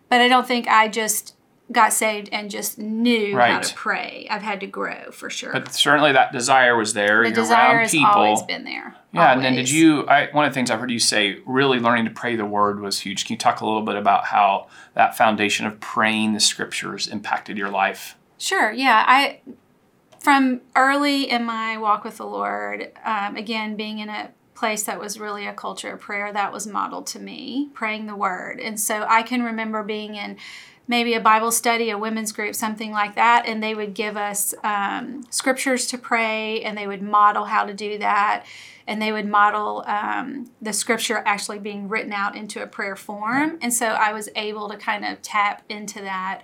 But 0.08 0.20
I 0.20 0.28
don't 0.28 0.46
think 0.46 0.68
I 0.68 0.88
just 0.88 1.34
got 1.70 1.92
saved 1.92 2.30
and 2.32 2.50
just 2.50 2.78
knew 2.78 3.36
right. 3.36 3.52
how 3.52 3.60
to 3.60 3.74
pray. 3.74 4.26
I've 4.30 4.42
had 4.42 4.60
to 4.60 4.66
grow 4.66 5.10
for 5.10 5.28
sure. 5.28 5.52
But 5.52 5.74
certainly 5.74 6.12
that 6.12 6.32
desire 6.32 6.76
was 6.76 6.94
there. 6.94 7.22
The 7.22 7.28
You're 7.28 7.34
desire 7.34 7.78
has 7.80 7.90
people. 7.90 8.10
always 8.10 8.42
been 8.42 8.64
there. 8.64 8.94
Yeah, 9.12 9.30
always. 9.30 9.36
and 9.36 9.44
then 9.44 9.54
did 9.54 9.70
you? 9.70 10.06
I, 10.06 10.28
one 10.32 10.46
of 10.46 10.50
the 10.50 10.54
things 10.54 10.70
I've 10.70 10.80
heard 10.80 10.90
you 10.90 10.98
say, 10.98 11.40
really 11.46 11.78
learning 11.78 12.06
to 12.06 12.10
pray 12.10 12.36
the 12.36 12.46
Word 12.46 12.80
was 12.80 13.00
huge. 13.00 13.26
Can 13.26 13.34
you 13.34 13.38
talk 13.38 13.60
a 13.60 13.66
little 13.66 13.82
bit 13.82 13.96
about 13.96 14.24
how 14.26 14.68
that 14.94 15.16
foundation 15.16 15.66
of 15.66 15.78
praying 15.80 16.32
the 16.32 16.40
Scriptures 16.40 17.06
impacted 17.06 17.58
your 17.58 17.70
life? 17.70 18.16
Sure. 18.38 18.72
Yeah, 18.72 19.04
I 19.06 19.40
from 20.20 20.60
early 20.76 21.30
in 21.30 21.44
my 21.44 21.78
walk 21.78 22.04
with 22.04 22.18
the 22.18 22.26
Lord, 22.26 22.92
um, 23.04 23.36
again 23.36 23.76
being 23.76 23.98
in 23.98 24.08
a 24.08 24.30
place 24.54 24.82
that 24.82 24.98
was 24.98 25.20
really 25.20 25.46
a 25.46 25.52
culture 25.52 25.92
of 25.92 26.00
prayer 26.00 26.32
that 26.32 26.52
was 26.52 26.66
modeled 26.66 27.06
to 27.06 27.20
me, 27.20 27.70
praying 27.74 28.06
the 28.06 28.16
word. 28.16 28.58
And 28.58 28.78
so 28.78 29.06
I 29.08 29.22
can 29.22 29.42
remember 29.44 29.84
being 29.84 30.16
in 30.16 30.36
maybe 30.88 31.14
a 31.14 31.20
Bible 31.20 31.52
study, 31.52 31.90
a 31.90 31.98
women's 31.98 32.32
group, 32.32 32.54
something 32.54 32.90
like 32.90 33.14
that, 33.14 33.44
and 33.46 33.62
they 33.62 33.74
would 33.74 33.94
give 33.94 34.16
us 34.16 34.54
um, 34.64 35.22
scriptures 35.30 35.86
to 35.86 35.98
pray 35.98 36.62
and 36.62 36.76
they 36.76 36.86
would 36.86 37.02
model 37.02 37.44
how 37.44 37.64
to 37.64 37.74
do 37.74 37.98
that. 37.98 38.44
And 38.86 39.00
they 39.02 39.12
would 39.12 39.26
model 39.26 39.84
um, 39.86 40.50
the 40.62 40.72
scripture 40.72 41.22
actually 41.26 41.58
being 41.58 41.88
written 41.88 42.12
out 42.12 42.34
into 42.34 42.62
a 42.62 42.66
prayer 42.66 42.96
form. 42.96 43.58
And 43.60 43.72
so 43.72 43.86
I 43.86 44.14
was 44.14 44.30
able 44.34 44.70
to 44.70 44.78
kind 44.78 45.04
of 45.04 45.20
tap 45.20 45.62
into 45.68 46.00
that 46.00 46.42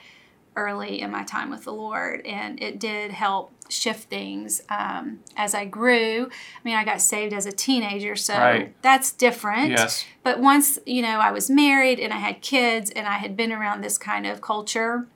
early 0.55 1.01
in 1.01 1.11
my 1.11 1.25
time 1.25 1.51
with 1.51 1.65
the 1.65 1.73
Lord, 1.73 2.25
and 2.25 2.63
it 2.63 2.79
did 2.79 3.11
help 3.11 3.54
shift 3.69 4.09
things 4.09 4.63
um, 4.69 5.21
as 5.37 5.55
I 5.55 5.65
grew. 5.65 6.27
I 6.27 6.61
mean, 6.65 6.77
I 6.77 6.85
got 6.85 7.01
saved 7.01 7.33
as 7.33 7.47
a 7.47 7.53
teenager, 7.53 8.17
so 8.17 8.35
right. 8.35 8.75
that's 8.83 9.13
different. 9.13 9.71
Yes. 9.71 10.05
But 10.23 10.41
once 10.41 10.79
you 10.87 11.03
know 11.03 11.21
I 11.21 11.31
was 11.31 11.51
married 11.51 12.01
and 12.01 12.13
I 12.13 12.19
had 12.19 12.41
kids 12.41 12.91
and 12.91 13.07
I 13.07 13.19
had 13.19 13.37
been 13.37 13.53
around 13.53 13.83
this 13.83 13.99
kind 13.99 14.27
of 14.27 14.41
culture, 14.41 15.07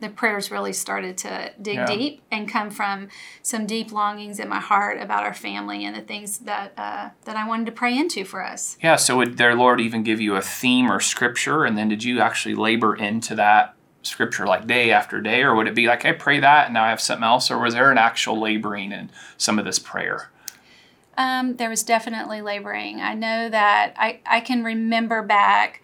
the 0.00 0.08
prayers 0.08 0.50
really 0.50 0.72
started 0.72 1.16
to 1.18 1.52
dig 1.60 1.76
yeah. 1.76 1.86
deep 1.86 2.22
and 2.30 2.48
come 2.48 2.70
from 2.70 3.08
some 3.42 3.66
deep 3.66 3.92
longings 3.92 4.40
in 4.40 4.48
my 4.48 4.58
heart 4.58 5.00
about 5.00 5.22
our 5.24 5.34
family 5.34 5.84
and 5.84 5.94
the 5.94 6.00
things 6.00 6.38
that 6.38 6.72
uh, 6.76 7.10
that 7.24 7.36
I 7.36 7.46
wanted 7.46 7.66
to 7.66 7.72
pray 7.72 7.96
into 7.96 8.24
for 8.24 8.44
us. 8.44 8.76
Yeah. 8.82 8.96
So 8.96 9.18
would 9.18 9.36
their 9.36 9.54
Lord 9.54 9.80
even 9.80 10.02
give 10.02 10.20
you 10.20 10.36
a 10.36 10.42
theme 10.42 10.90
or 10.90 11.00
scripture, 11.00 11.64
and 11.64 11.76
then 11.76 11.88
did 11.88 12.02
you 12.02 12.20
actually 12.20 12.54
labor 12.54 12.96
into 12.96 13.34
that 13.36 13.74
scripture 14.02 14.46
like 14.46 14.66
day 14.66 14.90
after 14.90 15.20
day, 15.20 15.42
or 15.42 15.54
would 15.54 15.68
it 15.68 15.74
be 15.74 15.86
like, 15.86 16.04
I 16.04 16.12
pray 16.12 16.40
that 16.40 16.66
and 16.66 16.74
now 16.74 16.84
I 16.84 16.90
have 16.90 17.00
something 17.00 17.24
else, 17.24 17.50
or 17.50 17.58
was 17.58 17.74
there 17.74 17.90
an 17.90 17.98
actual 17.98 18.40
laboring 18.40 18.92
in 18.92 19.10
some 19.36 19.58
of 19.58 19.64
this 19.64 19.78
prayer? 19.78 20.30
Um, 21.16 21.56
there 21.56 21.68
was 21.68 21.82
definitely 21.82 22.40
laboring. 22.40 23.00
I 23.00 23.14
know 23.14 23.48
that 23.48 23.94
I, 23.96 24.20
I 24.24 24.40
can 24.40 24.64
remember 24.64 25.22
back 25.22 25.82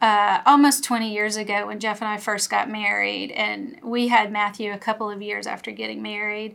uh, 0.00 0.40
almost 0.46 0.84
20 0.84 1.12
years 1.12 1.36
ago 1.36 1.66
when 1.66 1.80
Jeff 1.80 2.00
and 2.00 2.08
I 2.08 2.16
first 2.16 2.50
got 2.50 2.70
married, 2.70 3.32
and 3.32 3.78
we 3.82 4.08
had 4.08 4.32
Matthew 4.32 4.72
a 4.72 4.78
couple 4.78 5.10
of 5.10 5.20
years 5.20 5.46
after 5.46 5.70
getting 5.70 6.02
married. 6.02 6.54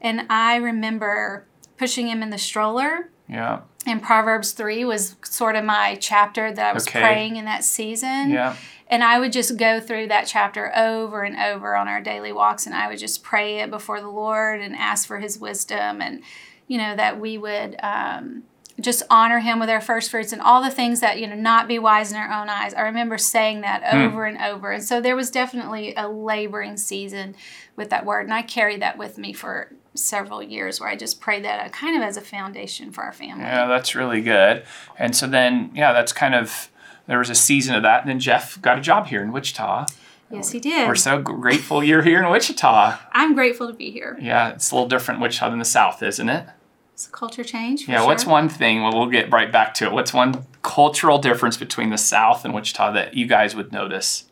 And 0.00 0.26
I 0.28 0.56
remember 0.56 1.46
pushing 1.78 2.08
him 2.08 2.22
in 2.22 2.30
the 2.30 2.38
stroller. 2.38 3.08
Yeah. 3.28 3.62
And 3.86 4.02
Proverbs 4.02 4.52
3 4.52 4.84
was 4.84 5.16
sort 5.24 5.56
of 5.56 5.64
my 5.64 5.96
chapter 6.00 6.52
that 6.52 6.70
I 6.70 6.72
was 6.72 6.86
okay. 6.86 7.00
praying 7.00 7.36
in 7.36 7.46
that 7.46 7.64
season. 7.64 8.30
Yeah. 8.30 8.56
And 8.88 9.02
I 9.02 9.18
would 9.18 9.32
just 9.32 9.56
go 9.56 9.80
through 9.80 10.08
that 10.08 10.26
chapter 10.26 10.76
over 10.76 11.22
and 11.22 11.36
over 11.36 11.74
on 11.74 11.88
our 11.88 12.00
daily 12.00 12.32
walks, 12.32 12.66
and 12.66 12.74
I 12.74 12.88
would 12.88 12.98
just 12.98 13.22
pray 13.22 13.60
it 13.60 13.70
before 13.70 14.00
the 14.00 14.08
Lord 14.08 14.60
and 14.60 14.76
ask 14.76 15.06
for 15.06 15.18
His 15.18 15.38
wisdom, 15.38 16.02
and 16.02 16.22
you 16.68 16.78
know 16.78 16.94
that 16.94 17.18
we 17.18 17.38
would 17.38 17.76
um, 17.82 18.44
just 18.80 19.02
honor 19.08 19.38
Him 19.38 19.58
with 19.58 19.70
our 19.70 19.80
first 19.80 20.10
fruits 20.10 20.32
and 20.32 20.42
all 20.42 20.62
the 20.62 20.70
things 20.70 21.00
that 21.00 21.18
you 21.18 21.26
know 21.26 21.34
not 21.34 21.66
be 21.66 21.78
wise 21.78 22.12
in 22.12 22.18
our 22.18 22.30
own 22.30 22.50
eyes. 22.50 22.74
I 22.74 22.82
remember 22.82 23.16
saying 23.16 23.62
that 23.62 23.82
hmm. 23.84 24.02
over 24.02 24.26
and 24.26 24.38
over, 24.38 24.70
and 24.70 24.84
so 24.84 25.00
there 25.00 25.16
was 25.16 25.30
definitely 25.30 25.94
a 25.96 26.06
laboring 26.06 26.76
season 26.76 27.36
with 27.76 27.88
that 27.90 28.04
word, 28.04 28.26
and 28.26 28.34
I 28.34 28.42
carried 28.42 28.82
that 28.82 28.98
with 28.98 29.16
me 29.16 29.32
for 29.32 29.72
several 29.94 30.42
years 30.42 30.80
where 30.80 30.88
I 30.88 30.96
just 30.96 31.20
prayed 31.20 31.44
that 31.44 31.64
uh, 31.64 31.68
kind 31.70 31.96
of 31.96 32.02
as 32.02 32.16
a 32.16 32.20
foundation 32.20 32.90
for 32.90 33.02
our 33.04 33.12
family. 33.12 33.44
Yeah, 33.44 33.66
that's 33.66 33.94
really 33.94 34.20
good. 34.20 34.64
And 34.98 35.14
so 35.14 35.26
then, 35.26 35.70
yeah, 35.74 35.92
that's 35.92 36.12
kind 36.12 36.34
of 36.34 36.68
there 37.06 37.18
was 37.18 37.30
a 37.30 37.34
season 37.34 37.74
of 37.74 37.82
that, 37.82 38.00
and 38.02 38.08
then 38.08 38.18
Jeff 38.20 38.60
got 38.60 38.78
a 38.78 38.80
job 38.80 39.06
here 39.08 39.22
in 39.22 39.32
Wichita. 39.32 39.86
Yes, 40.30 40.50
he 40.50 40.58
did. 40.58 40.88
We're 40.88 40.94
so 40.94 41.20
grateful 41.20 41.84
you're 41.84 42.02
here 42.02 42.22
in 42.22 42.30
Wichita. 42.30 42.98
I'm 43.12 43.34
grateful 43.34 43.68
to 43.68 43.74
be 43.74 43.90
here. 43.90 44.18
Yeah, 44.20 44.50
it's 44.50 44.70
a 44.70 44.74
little 44.74 44.88
different 44.88 45.20
Wichita 45.20 45.50
than 45.50 45.58
the 45.58 45.64
South, 45.64 46.02
isn't 46.02 46.28
it? 46.28 46.46
It's 46.94 47.06
a 47.06 47.10
culture 47.10 47.44
change. 47.44 47.88
yeah. 47.88 47.98
Sure. 47.98 48.06
What's 48.06 48.24
one 48.24 48.48
thing? 48.48 48.82
Well, 48.82 48.92
we'll 48.92 49.10
get 49.10 49.30
right 49.30 49.50
back 49.50 49.74
to 49.74 49.84
it. 49.84 49.92
What's 49.92 50.14
one 50.14 50.46
cultural 50.62 51.18
difference 51.18 51.56
between 51.56 51.90
the 51.90 51.98
South 51.98 52.44
and 52.44 52.54
Wichita 52.54 52.92
that 52.92 53.14
you 53.14 53.26
guys 53.26 53.54
would 53.54 53.72
notice? 53.72 54.24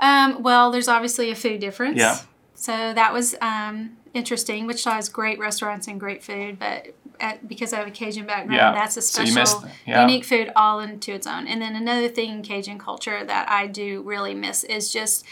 Um, 0.00 0.42
well, 0.42 0.70
there's 0.70 0.88
obviously 0.88 1.30
a 1.30 1.34
food 1.34 1.60
difference. 1.60 1.98
Yeah. 1.98 2.18
So 2.54 2.72
that 2.72 3.12
was 3.12 3.34
um, 3.40 3.97
interesting. 4.14 4.66
Wichita 4.66 4.92
has 4.92 5.08
great 5.08 5.38
restaurants 5.38 5.86
and 5.88 5.98
great 6.00 6.22
food, 6.22 6.58
but 6.58 6.88
at, 7.20 7.48
because 7.48 7.72
I 7.72 7.78
have 7.78 7.86
a 7.88 7.90
Cajun 7.90 8.26
background, 8.26 8.52
Yeah. 8.52 8.72
that's 8.72 8.96
a 8.96 9.02
So 9.02 9.24
special, 9.24 9.60
missed- 9.62 9.74
yeah. 9.86 10.00
unique 10.02 10.24
food 10.24 10.50
all 10.54 10.80
into 10.80 11.12
its 11.12 11.26
own. 11.26 11.46
And 11.46 11.60
then 11.60 11.74
another 11.76 12.08
thing 12.08 12.30
in 12.30 12.42
Cajun 12.42 12.78
culture 12.78 13.24
that 13.24 13.50
I 13.50 13.66
do 13.66 14.02
really 14.02 14.34
miss 14.34 14.64
is 14.64 14.92
just 14.92 15.24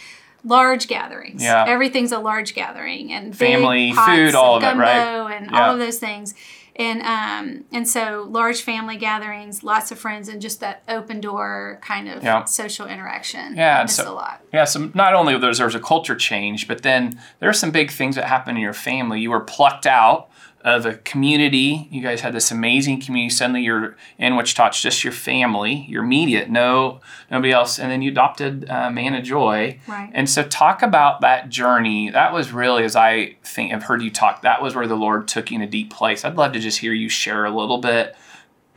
large 0.45 0.87
gatherings. 0.89 1.43
Yeah. 1.43 1.65
Everything's 1.67 2.13
a 2.13 2.19
large 2.19 2.55
gathering 2.55 3.13
and 3.13 3.37
Family, 3.37 3.93
food, 3.93 4.35
all 4.35 4.57
of 4.57 4.63
it, 4.63 4.77
right? 4.77 5.37
And 5.37 5.51
Yeah. 5.51 5.67
all 5.67 5.73
of 5.73 5.79
those 5.79 5.99
things. 5.99 6.35
And 6.79 7.01
um, 7.03 7.65
and 7.73 7.89
so 7.89 8.27
large 8.29 8.61
family 8.61 8.97
gatherings, 8.99 9.63
lots 9.65 9.91
of 9.91 9.99
friends, 9.99 10.29
and 10.29 10.43
just 10.43 10.61
that 10.61 10.83
open 10.89 11.21
door 11.21 11.79
kind 11.83 12.09
of 12.09 12.23
Yeah. 12.23 12.45
social 12.45 12.87
interaction. 12.87 13.57
Yeah, 13.57 13.81
and 13.81 13.91
so- 13.91 14.13
a 14.13 14.15
lot. 14.15 14.43
Yeah, 14.53 14.65
so 14.65 14.91
not 14.95 15.15
only 15.15 15.39
there's 15.39 15.59
there's 15.59 15.75
a 15.75 15.81
culture 15.81 16.15
change, 16.15 16.69
but 16.69 16.83
then 16.83 17.19
there 17.41 17.49
are 17.49 17.55
some 17.55 17.71
big 17.71 17.91
things 17.91 18.15
that 18.17 18.25
happen 18.27 18.57
in 18.57 18.63
your 18.63 18.73
family. 18.75 19.21
You 19.21 19.31
were 19.31 19.41
plucked 19.41 19.87
out 19.87 20.29
of 20.67 20.85
a 20.85 20.95
community. 20.95 21.87
You 21.93 22.03
guys 22.03 22.23
had 22.23 22.35
this 22.35 22.51
amazing 22.51 23.01
community. 23.01 23.33
Suddenly 23.33 23.63
you're 23.63 23.97
in 24.19 24.35
Wichita, 24.35 24.67
it's 24.67 24.83
just 24.83 25.05
your 25.05 25.13
family, 25.13 25.87
your 25.89 26.03
immediate, 26.03 26.51
no 26.51 27.01
nobody 27.31 27.53
else. 27.53 27.79
And 27.79 27.89
then 27.89 28.03
you 28.03 28.11
adopted 28.11 28.69
uh, 28.69 28.91
Anna 28.97 29.23
Joy. 29.23 29.79
Right. 29.87 30.11
And 30.13 30.29
so 30.29 30.43
talk 30.43 30.83
about 30.83 31.21
that 31.21 31.51
journey. 31.51 32.11
That 32.11 32.33
was 32.33 32.51
really, 32.53 32.83
as 32.83 32.97
I 32.97 33.37
think 33.45 33.73
I've 33.73 33.85
heard 33.85 34.03
you 34.03 34.11
talk, 34.11 34.43
that 34.43 34.61
was 34.61 34.75
where 34.75 34.89
the 34.89 34.97
Lord 34.97 35.29
took 35.29 35.53
you 35.53 35.55
in 35.55 35.63
a 35.63 35.69
deep 35.69 35.93
place. 35.93 36.25
I'd 36.25 36.37
love 36.37 36.53
to 36.55 36.59
just 36.59 36.79
hear 36.79 36.93
you 36.93 37.09
share 37.09 37.45
a 37.45 37.57
little 37.57 37.79
bit 37.79 38.17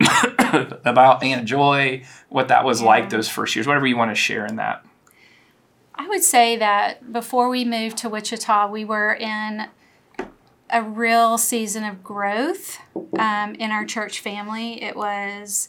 about 0.84 1.24
Anna 1.24 1.42
Joy, 1.44 2.04
what 2.28 2.48
that 2.48 2.64
was 2.64 2.80
Yeah. 2.80 2.86
like 2.86 3.10
those 3.10 3.28
first 3.28 3.56
years, 3.56 3.66
whatever 3.66 3.88
you 3.88 3.96
want 3.96 4.12
to 4.12 4.14
share 4.14 4.46
in 4.46 4.56
that. 4.56 4.84
I 5.96 6.08
would 6.08 6.22
say 6.22 6.56
that 6.56 7.12
before 7.12 7.48
we 7.48 7.64
moved 7.64 7.96
to 7.98 8.08
Wichita, 8.08 8.70
we 8.70 8.84
were 8.84 9.12
in 9.12 9.66
a 10.72 10.82
real 10.82 11.38
season 11.38 11.84
of 11.84 12.02
growth 12.02 12.78
um, 13.18 13.54
in 13.56 13.70
our 13.70 13.84
church 13.84 14.20
family. 14.20 14.82
It 14.82 14.96
was 14.96 15.68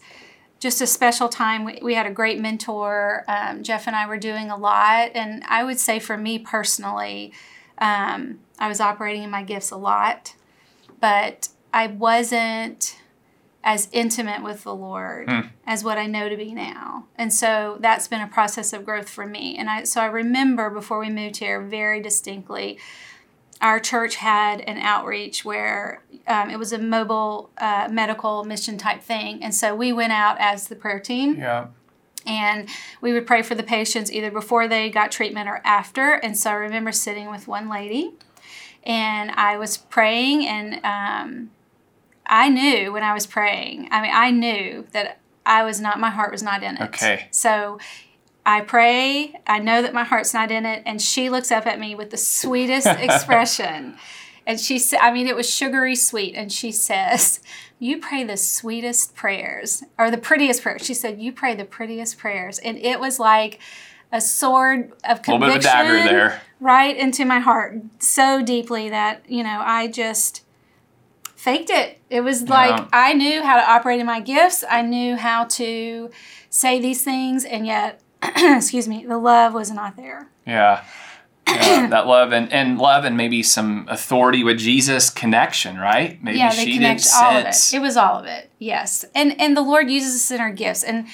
just 0.59 0.81
a 0.81 0.87
special 0.87 1.27
time. 1.27 1.65
We, 1.65 1.79
we 1.81 1.95
had 1.95 2.05
a 2.05 2.11
great 2.11 2.39
mentor. 2.39 3.25
Um, 3.27 3.63
Jeff 3.63 3.87
and 3.87 3.95
I 3.95 4.07
were 4.07 4.17
doing 4.17 4.49
a 4.49 4.57
lot. 4.57 5.11
And 5.15 5.43
I 5.47 5.63
would 5.63 5.79
say 5.79 5.99
for 5.99 6.17
me 6.17 6.39
personally, 6.39 7.33
um, 7.79 8.39
I 8.59 8.67
was 8.67 8.79
operating 8.79 9.23
in 9.23 9.31
my 9.31 9.43
gifts 9.43 9.71
a 9.71 9.77
lot, 9.77 10.35
but 10.99 11.49
I 11.73 11.87
wasn't 11.87 12.97
as 13.63 13.89
intimate 13.91 14.43
with 14.43 14.63
the 14.63 14.73
Lord 14.73 15.29
as 15.67 15.83
what 15.83 15.97
I 15.97 16.07
know 16.07 16.29
to 16.29 16.37
be 16.37 16.53
now. 16.53 17.05
And 17.15 17.31
so 17.31 17.77
that's 17.79 18.07
been 18.07 18.21
a 18.21 18.27
process 18.27 18.73
of 18.73 18.85
growth 18.85 19.09
for 19.09 19.25
me. 19.25 19.55
And 19.57 19.69
I 19.69 19.83
so 19.83 20.01
I 20.01 20.05
remember 20.05 20.69
before 20.69 20.99
we 20.99 21.09
moved 21.09 21.37
here 21.37 21.61
very 21.61 22.01
distinctly 22.01 22.79
our 23.61 23.79
church 23.79 24.15
had 24.15 24.61
an 24.61 24.77
outreach 24.79 25.45
where 25.45 26.03
um, 26.27 26.49
it 26.49 26.57
was 26.57 26.73
a 26.73 26.77
mobile 26.77 27.49
uh, 27.59 27.87
medical 27.91 28.43
mission 28.43 28.77
type 28.77 29.01
thing. 29.01 29.43
And 29.43 29.53
so 29.53 29.75
we 29.75 29.93
went 29.93 30.11
out 30.13 30.37
as 30.39 30.67
the 30.67 30.75
prayer 30.75 30.99
team 30.99 31.35
Yeah. 31.37 31.67
and 32.25 32.67
we 33.01 33.13
would 33.13 33.27
pray 33.27 33.41
for 33.43 33.53
the 33.55 33.63
patients 33.63 34.11
either 34.11 34.31
before 34.31 34.67
they 34.67 34.89
got 34.89 35.11
treatment 35.11 35.47
or 35.47 35.61
after. 35.63 36.13
And 36.13 36.37
so 36.37 36.49
I 36.49 36.53
remember 36.55 36.91
sitting 36.91 37.29
with 37.29 37.47
one 37.47 37.69
lady 37.69 38.13
and 38.83 39.29
I 39.31 39.57
was 39.59 39.77
praying, 39.77 40.47
and 40.47 40.83
um, 40.83 41.51
I 42.25 42.49
knew 42.49 42.91
when 42.91 43.03
I 43.03 43.13
was 43.13 43.27
praying, 43.27 43.87
I 43.91 44.01
mean, 44.01 44.11
I 44.11 44.31
knew 44.31 44.87
that 44.91 45.19
I 45.45 45.63
was 45.63 45.79
not, 45.79 45.99
my 45.99 46.09
heart 46.09 46.31
was 46.31 46.41
not 46.41 46.63
in 46.63 46.77
it. 46.77 46.81
Okay. 46.81 47.27
So 47.29 47.77
I 48.45 48.61
pray, 48.61 49.35
I 49.45 49.59
know 49.59 49.81
that 49.81 49.93
my 49.93 50.03
heart's 50.03 50.33
not 50.33 50.51
in 50.51 50.65
it, 50.65 50.81
and 50.85 51.01
she 51.01 51.29
looks 51.29 51.51
up 51.51 51.67
at 51.67 51.79
me 51.79 51.93
with 51.95 52.09
the 52.09 52.17
sweetest 52.17 52.87
expression. 52.99 53.97
And 54.47 54.59
she 54.59 54.79
said, 54.79 54.99
I 55.01 55.11
mean, 55.11 55.27
it 55.27 55.35
was 55.35 55.47
sugary 55.47 55.95
sweet. 55.95 56.33
And 56.35 56.51
she 56.51 56.71
says, 56.71 57.39
You 57.77 57.99
pray 57.99 58.23
the 58.23 58.37
sweetest 58.37 59.15
prayers, 59.15 59.83
or 59.99 60.09
the 60.09 60.17
prettiest 60.17 60.63
prayers. 60.63 60.83
She 60.83 60.95
said, 60.95 61.21
You 61.21 61.31
pray 61.31 61.53
the 61.55 61.65
prettiest 61.65 62.17
prayers. 62.17 62.57
And 62.57 62.77
it 62.79 62.99
was 62.99 63.19
like 63.19 63.59
a 64.11 64.19
sword 64.19 64.91
of 65.07 65.19
A 65.27 65.31
little 65.31 65.47
bit 65.47 65.57
of 65.57 65.63
dagger 65.63 65.93
there. 66.03 66.41
right 66.59 66.97
into 66.97 67.23
my 67.23 67.39
heart 67.39 67.75
so 67.99 68.41
deeply 68.41 68.89
that, 68.89 69.23
you 69.29 69.43
know, 69.43 69.61
I 69.63 69.87
just 69.87 70.43
faked 71.35 71.69
it. 71.69 71.99
It 72.09 72.21
was 72.21 72.49
like 72.49 72.77
Yeah. 72.77 72.87
I 72.91 73.13
knew 73.13 73.41
how 73.43 73.55
to 73.57 73.69
operate 73.71 73.99
in 73.99 74.05
my 74.05 74.19
gifts, 74.19 74.63
I 74.69 74.81
knew 74.81 75.15
how 75.15 75.45
to 75.45 76.09
say 76.49 76.79
these 76.81 77.03
things, 77.03 77.45
and 77.45 77.65
yet, 77.65 78.01
excuse 78.57 78.87
me, 78.87 79.05
the 79.05 79.17
love 79.17 79.53
was 79.53 79.71
not 79.71 79.95
there. 79.97 80.29
Yeah. 80.45 80.83
Yeah, 81.47 81.87
that 81.89 82.07
love 82.07 82.31
and, 82.31 82.51
and 82.53 82.77
love 82.77 83.03
and 83.03 83.17
maybe 83.17 83.43
some 83.43 83.85
authority 83.89 84.43
with 84.43 84.57
Jesus 84.59 85.09
connection, 85.09 85.77
right? 85.77 86.23
Maybe 86.23 86.37
yeah, 86.37 86.53
they 86.55 86.63
she 86.65 86.73
connect 86.75 87.03
didn't 87.03 87.15
all 87.15 87.37
of 87.37 87.45
it. 87.45 87.73
It 87.73 87.79
was 87.81 87.97
all 87.97 88.19
of 88.19 88.25
it. 88.25 88.49
Yes, 88.59 89.03
and 89.15 89.39
and 89.41 89.57
the 89.57 89.61
Lord 89.61 89.89
uses 89.89 90.15
us 90.15 90.31
in 90.31 90.39
our 90.39 90.51
gifts. 90.51 90.83
And 90.83 91.07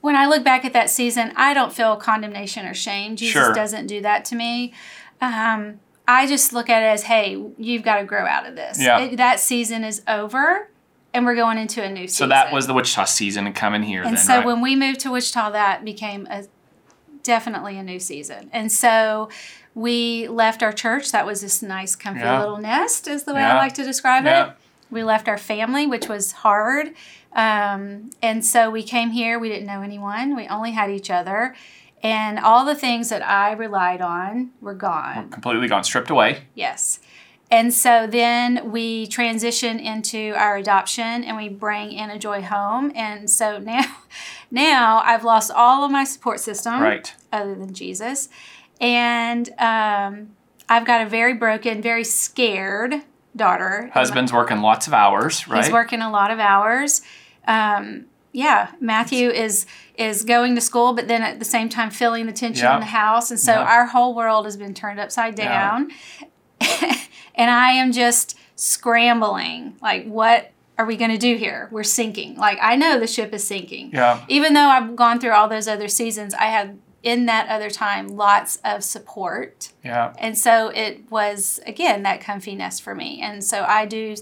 when 0.00 0.14
I 0.14 0.26
look 0.26 0.44
back 0.44 0.64
at 0.64 0.72
that 0.74 0.90
season, 0.90 1.32
I 1.36 1.54
don't 1.54 1.72
feel 1.72 1.96
condemnation 1.96 2.66
or 2.66 2.74
shame. 2.74 3.16
Jesus 3.16 3.32
Sure. 3.32 3.52
doesn't 3.54 3.86
do 3.86 4.02
that 4.02 4.24
to 4.26 4.36
me. 4.36 4.74
Um, 5.20 5.80
I 6.06 6.26
just 6.26 6.52
look 6.52 6.68
at 6.70 6.82
it 6.82 6.86
as, 6.86 7.02
hey, 7.04 7.42
you've 7.58 7.82
got 7.82 7.98
to 7.98 8.04
grow 8.04 8.24
out 8.26 8.46
of 8.46 8.56
this. 8.56 8.80
Yeah. 8.80 9.00
It- 9.00 9.16
that 9.16 9.40
season 9.40 9.84
is 9.84 10.02
over, 10.08 10.68
and 11.18 11.26
we're 11.26 11.34
going 11.34 11.58
into 11.58 11.82
a 11.82 11.90
new 11.90 12.06
season. 12.08 12.14
so 12.16 12.26
that 12.28 12.52
was 12.52 12.66
the 12.66 12.72
Wichita 12.74 13.04
season 13.04 13.52
coming 13.52 13.82
here 13.82 14.02
And 14.02 14.16
then, 14.16 14.24
so 14.24 14.36
right? 14.38 14.46
when 14.46 14.60
we 14.62 14.74
moved 14.76 15.00
to 15.00 15.10
Wichita, 15.10 15.50
that 15.50 15.84
became 15.84 16.26
a 16.30 16.44
definitely 17.22 17.76
a 17.76 17.82
new 17.82 17.98
season. 18.00 18.48
And 18.52 18.72
so 18.72 19.28
we 19.74 20.28
left 20.28 20.62
our 20.62 20.72
church. 20.72 21.12
That 21.12 21.26
was 21.26 21.42
this 21.42 21.60
nice, 21.62 21.94
comfy 21.94 22.20
Yeah. 22.20 22.40
little 22.40 22.56
nest, 22.58 23.06
is 23.06 23.24
the 23.24 23.34
way 23.34 23.40
Yeah. 23.40 23.54
I 23.54 23.58
like 23.58 23.74
to 23.74 23.84
describe 23.84 24.24
Yeah. 24.24 24.46
it. 24.46 24.52
We 24.90 25.02
left 25.02 25.28
our 25.28 25.36
family, 25.36 25.86
which 25.86 26.08
was 26.08 26.32
hard. 26.32 26.94
Um, 27.34 28.10
and 28.22 28.44
so 28.44 28.70
we 28.70 28.82
came 28.82 29.10
here. 29.10 29.38
We 29.38 29.48
didn't 29.50 29.66
know 29.66 29.82
anyone. 29.82 30.34
We 30.34 30.48
only 30.48 30.72
had 30.72 30.90
each 30.90 31.10
other. 31.10 31.54
And 32.02 32.38
all 32.38 32.64
the 32.64 32.74
things 32.76 33.08
that 33.10 33.22
I 33.28 33.52
relied 33.52 34.00
on 34.00 34.50
were 34.60 34.74
gone. 34.74 35.28
completely 35.30 35.68
gone, 35.68 35.84
stripped 35.84 36.10
away. 36.10 36.44
Yes. 36.54 37.00
And 37.50 37.72
so 37.72 38.06
then 38.06 38.70
we 38.72 39.06
transition 39.06 39.78
into 39.80 40.34
our 40.36 40.56
adoption 40.58 41.24
and 41.24 41.36
we 41.36 41.48
bring 41.48 41.96
Anna 41.96 42.18
Joy 42.18 42.42
home. 42.42 42.92
And 42.94 43.30
so 43.30 43.58
now 43.58 43.84
now 44.50 44.98
I've 45.04 45.24
lost 45.24 45.50
all 45.50 45.82
of 45.84 45.90
my 45.90 46.04
support 46.04 46.40
system 46.40 46.80
Right. 46.80 47.12
other 47.32 47.54
than 47.54 47.72
Jesus. 47.72 48.28
And 48.80 49.48
um, 49.58 50.36
I've 50.68 50.84
got 50.84 51.00
a 51.06 51.08
very 51.08 51.34
broken, 51.34 51.80
very 51.80 52.04
scared 52.04 53.02
daughter. 53.34 53.90
Husband's 53.94 54.32
working 54.32 54.60
lots 54.60 54.86
of 54.86 54.92
hours, 54.92 55.48
right? 55.48 55.64
He's 55.64 55.72
working 55.72 56.02
a 56.02 56.10
lot 56.10 56.30
of 56.30 56.38
hours. 56.38 57.00
Um, 57.46 58.06
yeah, 58.32 58.72
Matthew 58.78 59.30
is 59.30 59.64
is 59.96 60.22
going 60.22 60.54
to 60.54 60.60
school, 60.60 60.92
but 60.92 61.08
then 61.08 61.22
at 61.22 61.38
the 61.38 61.44
same 61.44 61.68
time 61.70 61.90
feeling 61.90 62.26
the 62.26 62.32
tension 62.32 62.64
Yeah. 62.66 62.74
in 62.74 62.80
the 62.80 62.86
house, 62.86 63.30
and 63.30 63.40
so 63.40 63.52
Yeah. 63.52 63.62
our 63.62 63.86
whole 63.86 64.14
world 64.14 64.44
has 64.44 64.56
been 64.56 64.74
turned 64.74 65.00
upside 65.00 65.34
down. 65.34 65.90
and 67.38 67.50
I 67.50 67.70
am 67.72 67.92
just 67.92 68.36
scrambling. 68.56 69.76
Like, 69.80 70.06
what 70.06 70.50
are 70.76 70.84
we 70.84 70.96
going 70.96 71.10
to 71.10 71.18
do 71.18 71.36
here? 71.36 71.68
We're 71.70 71.82
sinking. 71.84 72.36
Like, 72.36 72.58
I 72.60 72.76
know 72.76 72.98
the 73.00 73.06
ship 73.06 73.32
is 73.32 73.44
sinking. 73.46 73.90
Yeah. 73.92 74.24
Even 74.28 74.54
though 74.54 74.68
I've 74.68 74.94
gone 74.96 75.18
through 75.20 75.32
all 75.32 75.48
those 75.48 75.66
other 75.68 75.88
seasons, 75.88 76.34
I 76.34 76.44
had 76.46 76.78
in 77.02 77.26
that 77.26 77.48
other 77.48 77.70
time 77.70 78.08
lots 78.08 78.58
of 78.64 78.82
support. 78.84 79.72
Yeah. 79.84 80.12
And 80.18 80.36
so 80.36 80.68
it 80.68 81.10
was 81.10 81.60
again 81.66 82.02
that 82.02 82.20
comfy 82.20 82.54
nest 82.54 82.82
for 82.82 82.94
me. 82.94 83.20
And 83.22 83.42
so 83.42 83.62
I 83.64 83.86
do 83.86 84.14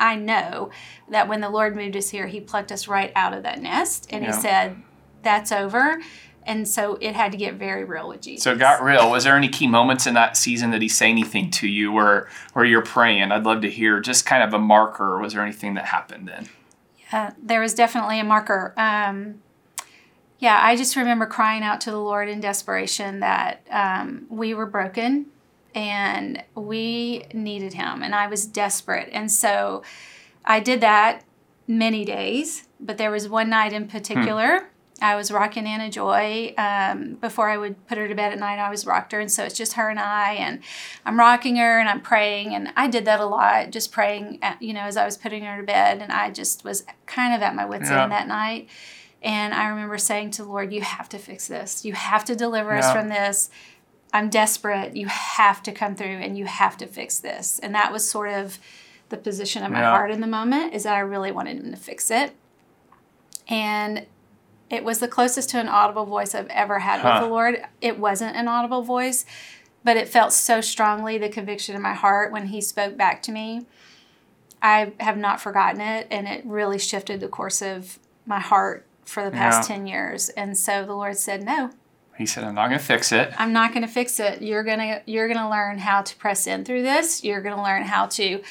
I 0.00 0.16
know 0.16 0.70
that 1.10 1.28
when 1.28 1.42
the 1.42 1.50
Lord 1.50 1.76
moved 1.76 1.96
us 1.96 2.08
here, 2.08 2.26
he 2.26 2.40
plucked 2.40 2.72
us 2.72 2.88
right 2.88 3.12
out 3.14 3.34
of 3.34 3.42
that 3.42 3.60
nest 3.60 4.06
and 4.10 4.24
Yeah. 4.24 4.34
he 4.34 4.40
said, 4.40 4.82
That's 5.22 5.52
over. 5.52 6.00
And 6.46 6.66
so 6.68 6.96
it 7.00 7.16
had 7.16 7.32
to 7.32 7.38
get 7.38 7.54
very 7.54 7.84
real 7.84 8.08
with 8.08 8.22
Jesus. 8.22 8.44
So 8.44 8.52
it 8.52 8.58
got 8.58 8.82
real. 8.82 9.10
Was 9.10 9.24
there 9.24 9.36
any 9.36 9.48
key 9.48 9.66
moments 9.66 10.06
in 10.06 10.14
that 10.14 10.36
season 10.36 10.70
that 10.70 10.80
he 10.80 10.88
say 10.88 11.10
anything 11.10 11.50
to 11.50 11.66
you 11.66 11.92
or 11.94 12.28
where 12.52 12.64
you're 12.64 12.82
praying? 12.84 13.32
I'd 13.32 13.44
love 13.44 13.62
to 13.62 13.70
hear 13.70 14.00
just 14.00 14.24
kind 14.24 14.44
of 14.44 14.54
a 14.54 14.58
marker. 14.58 15.18
Was 15.18 15.32
there 15.32 15.42
anything 15.42 15.74
that 15.74 15.86
happened 15.86 16.28
then? 16.28 16.48
Uh, 17.12 17.32
there 17.42 17.60
was 17.60 17.74
definitely 17.74 18.20
a 18.20 18.24
marker. 18.24 18.72
Um, 18.76 19.42
yeah, 20.38 20.60
I 20.62 20.76
just 20.76 20.94
remember 20.96 21.26
crying 21.26 21.62
out 21.62 21.80
to 21.82 21.90
the 21.90 22.00
Lord 22.00 22.28
in 22.28 22.40
desperation 22.40 23.20
that 23.20 23.66
um, 23.70 24.26
we 24.28 24.54
were 24.54 24.66
broken 24.66 25.26
and 25.74 26.42
we 26.54 27.24
needed 27.34 27.74
Him, 27.74 28.02
and 28.02 28.14
I 28.14 28.28
was 28.28 28.46
desperate. 28.46 29.08
And 29.12 29.30
so 29.30 29.82
I 30.44 30.60
did 30.60 30.80
that 30.80 31.24
many 31.66 32.04
days, 32.04 32.68
but 32.78 32.98
there 32.98 33.10
was 33.10 33.28
one 33.28 33.50
night 33.50 33.72
in 33.72 33.88
particular. 33.88 34.70
I 35.02 35.14
was 35.14 35.30
rocking 35.30 35.66
Anna 35.66 35.90
Joy. 35.90 36.54
Um, 36.56 37.14
before 37.16 37.50
I 37.50 37.58
would 37.58 37.86
put 37.86 37.98
her 37.98 38.08
to 38.08 38.14
bed 38.14 38.32
at 38.32 38.38
night, 38.38 38.58
I 38.58 38.70
was 38.70 38.86
rocked 38.86 39.12
her. 39.12 39.20
And 39.20 39.30
so 39.30 39.44
it's 39.44 39.54
just 39.56 39.74
her 39.74 39.90
and 39.90 39.98
I. 40.00 40.34
And 40.34 40.60
I'm 41.04 41.18
rocking 41.18 41.56
her 41.56 41.78
and 41.78 41.88
I'm 41.88 42.00
praying. 42.00 42.54
And 42.54 42.72
I 42.76 42.88
did 42.88 43.04
that 43.04 43.20
a 43.20 43.26
lot, 43.26 43.70
just 43.70 43.92
praying, 43.92 44.38
at, 44.40 44.60
you 44.62 44.72
know, 44.72 44.80
as 44.82 44.96
I 44.96 45.04
was 45.04 45.16
putting 45.18 45.44
her 45.44 45.58
to 45.60 45.66
bed. 45.66 46.00
And 46.00 46.10
I 46.12 46.30
just 46.30 46.64
was 46.64 46.84
kind 47.04 47.34
of 47.34 47.42
at 47.42 47.54
my 47.54 47.66
wits' 47.66 47.90
Yeah. 47.90 48.04
end 48.04 48.12
that 48.12 48.26
night. 48.26 48.68
And 49.22 49.52
I 49.52 49.68
remember 49.68 49.98
saying 49.98 50.30
to 50.32 50.42
the 50.42 50.48
Lord, 50.48 50.72
You 50.72 50.80
have 50.80 51.08
to 51.10 51.18
fix 51.18 51.46
this. 51.46 51.84
You 51.84 51.92
have 51.92 52.24
to 52.26 52.34
deliver 52.34 52.74
us 52.74 52.90
from 52.92 53.08
this. 53.08 53.50
I'm 54.14 54.30
desperate. 54.30 54.96
You 54.96 55.08
have 55.08 55.62
to 55.64 55.72
come 55.72 55.94
through 55.94 56.06
and 56.06 56.38
you 56.38 56.46
have 56.46 56.76
to 56.78 56.86
fix 56.86 57.18
this. 57.18 57.58
And 57.58 57.74
that 57.74 57.92
was 57.92 58.08
sort 58.08 58.30
of 58.30 58.58
the 59.10 59.16
position 59.18 59.62
of 59.62 59.70
my 59.72 59.80
Yeah. 59.80 59.90
heart 59.90 60.10
in 60.10 60.20
the 60.22 60.26
moment 60.26 60.72
is 60.72 60.84
that 60.84 60.94
I 60.94 61.00
really 61.00 61.32
wanted 61.32 61.58
him 61.58 61.70
to 61.70 61.76
fix 61.76 62.10
it. 62.10 62.34
And 63.48 64.06
it 64.70 64.82
was 64.84 64.98
the 64.98 65.08
closest 65.08 65.50
to 65.50 65.60
an 65.60 65.68
audible 65.68 66.04
voice 66.06 66.34
I've 66.34 66.48
ever 66.48 66.80
had 66.80 67.00
Huh. 67.00 67.12
with 67.20 67.28
the 67.28 67.32
Lord. 67.32 67.62
It 67.80 67.98
wasn't 67.98 68.36
an 68.36 68.48
audible 68.48 68.82
voice, 68.82 69.24
but 69.84 69.96
it 69.96 70.08
felt 70.08 70.32
so 70.32 70.60
strongly 70.60 71.18
the 71.18 71.28
conviction 71.28 71.76
in 71.76 71.82
my 71.82 71.94
heart 71.94 72.32
when 72.32 72.46
he 72.48 72.60
spoke 72.60 72.96
back 72.96 73.22
to 73.22 73.32
me. 73.32 73.66
I 74.62 74.92
have 75.00 75.16
not 75.16 75.40
forgotten 75.40 75.80
it, 75.80 76.08
and 76.10 76.26
it 76.26 76.44
really 76.44 76.78
shifted 76.78 77.20
the 77.20 77.28
course 77.28 77.62
of 77.62 77.98
my 78.24 78.40
heart 78.40 78.84
for 79.04 79.24
the 79.24 79.30
past 79.30 79.68
Yeah. 79.70 79.76
10 79.76 79.86
years. 79.86 80.28
And 80.30 80.56
so 80.58 80.84
the 80.84 80.94
Lord 80.94 81.16
said, 81.16 81.44
No, 81.44 81.70
He 82.18 82.26
said, 82.26 82.42
I'm 82.44 82.54
not 82.54 82.68
going 82.68 82.78
to 82.80 82.84
fix 82.84 83.12
it. 83.12 83.32
I'm 83.38 83.52
not 83.52 83.72
going 83.72 83.86
to 83.86 83.92
fix 83.92 84.18
it. 84.18 84.40
You're 84.42 84.64
gonna 84.64 85.02
you're 85.06 85.28
gonna 85.28 85.50
learn 85.50 85.78
how 85.78 86.00
to 86.02 86.16
press 86.16 86.46
in 86.46 86.64
through 86.64 86.82
this. 86.82 87.22
You're 87.22 87.42
gonna 87.42 87.62
learn 87.62 87.82
how 87.82 88.06
to 88.06 88.42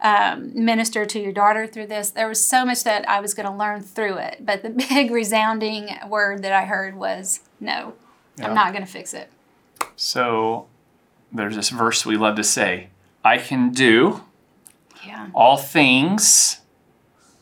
um, 0.00 0.52
minister 0.64 1.04
to 1.06 1.18
your 1.20 1.32
daughter 1.32 1.66
through 1.66 1.86
this. 1.86 2.10
There 2.10 2.28
was 2.28 2.44
so 2.44 2.64
much 2.64 2.84
that 2.84 3.08
I 3.08 3.20
was 3.20 3.32
going 3.34 3.46
to 3.50 3.54
learn 3.56 3.80
through 3.82 4.18
it, 4.18 4.38
but 4.44 4.62
the 4.62 4.70
big 4.88 5.10
resounding 5.10 5.88
word 6.08 6.42
that 6.42 6.52
I 6.52 6.64
heard 6.64 6.96
was 6.96 7.40
no. 7.60 7.94
Yeah. 8.36 8.48
I'm 8.48 8.54
not 8.54 8.72
going 8.72 8.84
to 8.84 8.90
fix 8.90 9.14
it. 9.14 9.30
So 9.96 10.66
there's 11.32 11.56
this 11.56 11.70
verse 11.70 12.04
we 12.04 12.16
love 12.16 12.36
to 12.36 12.44
say 12.44 12.88
I 13.24 13.38
can 13.38 13.70
do 13.70 14.22
Yeah. 15.06 15.28
all 15.34 15.56
things. 15.56 16.60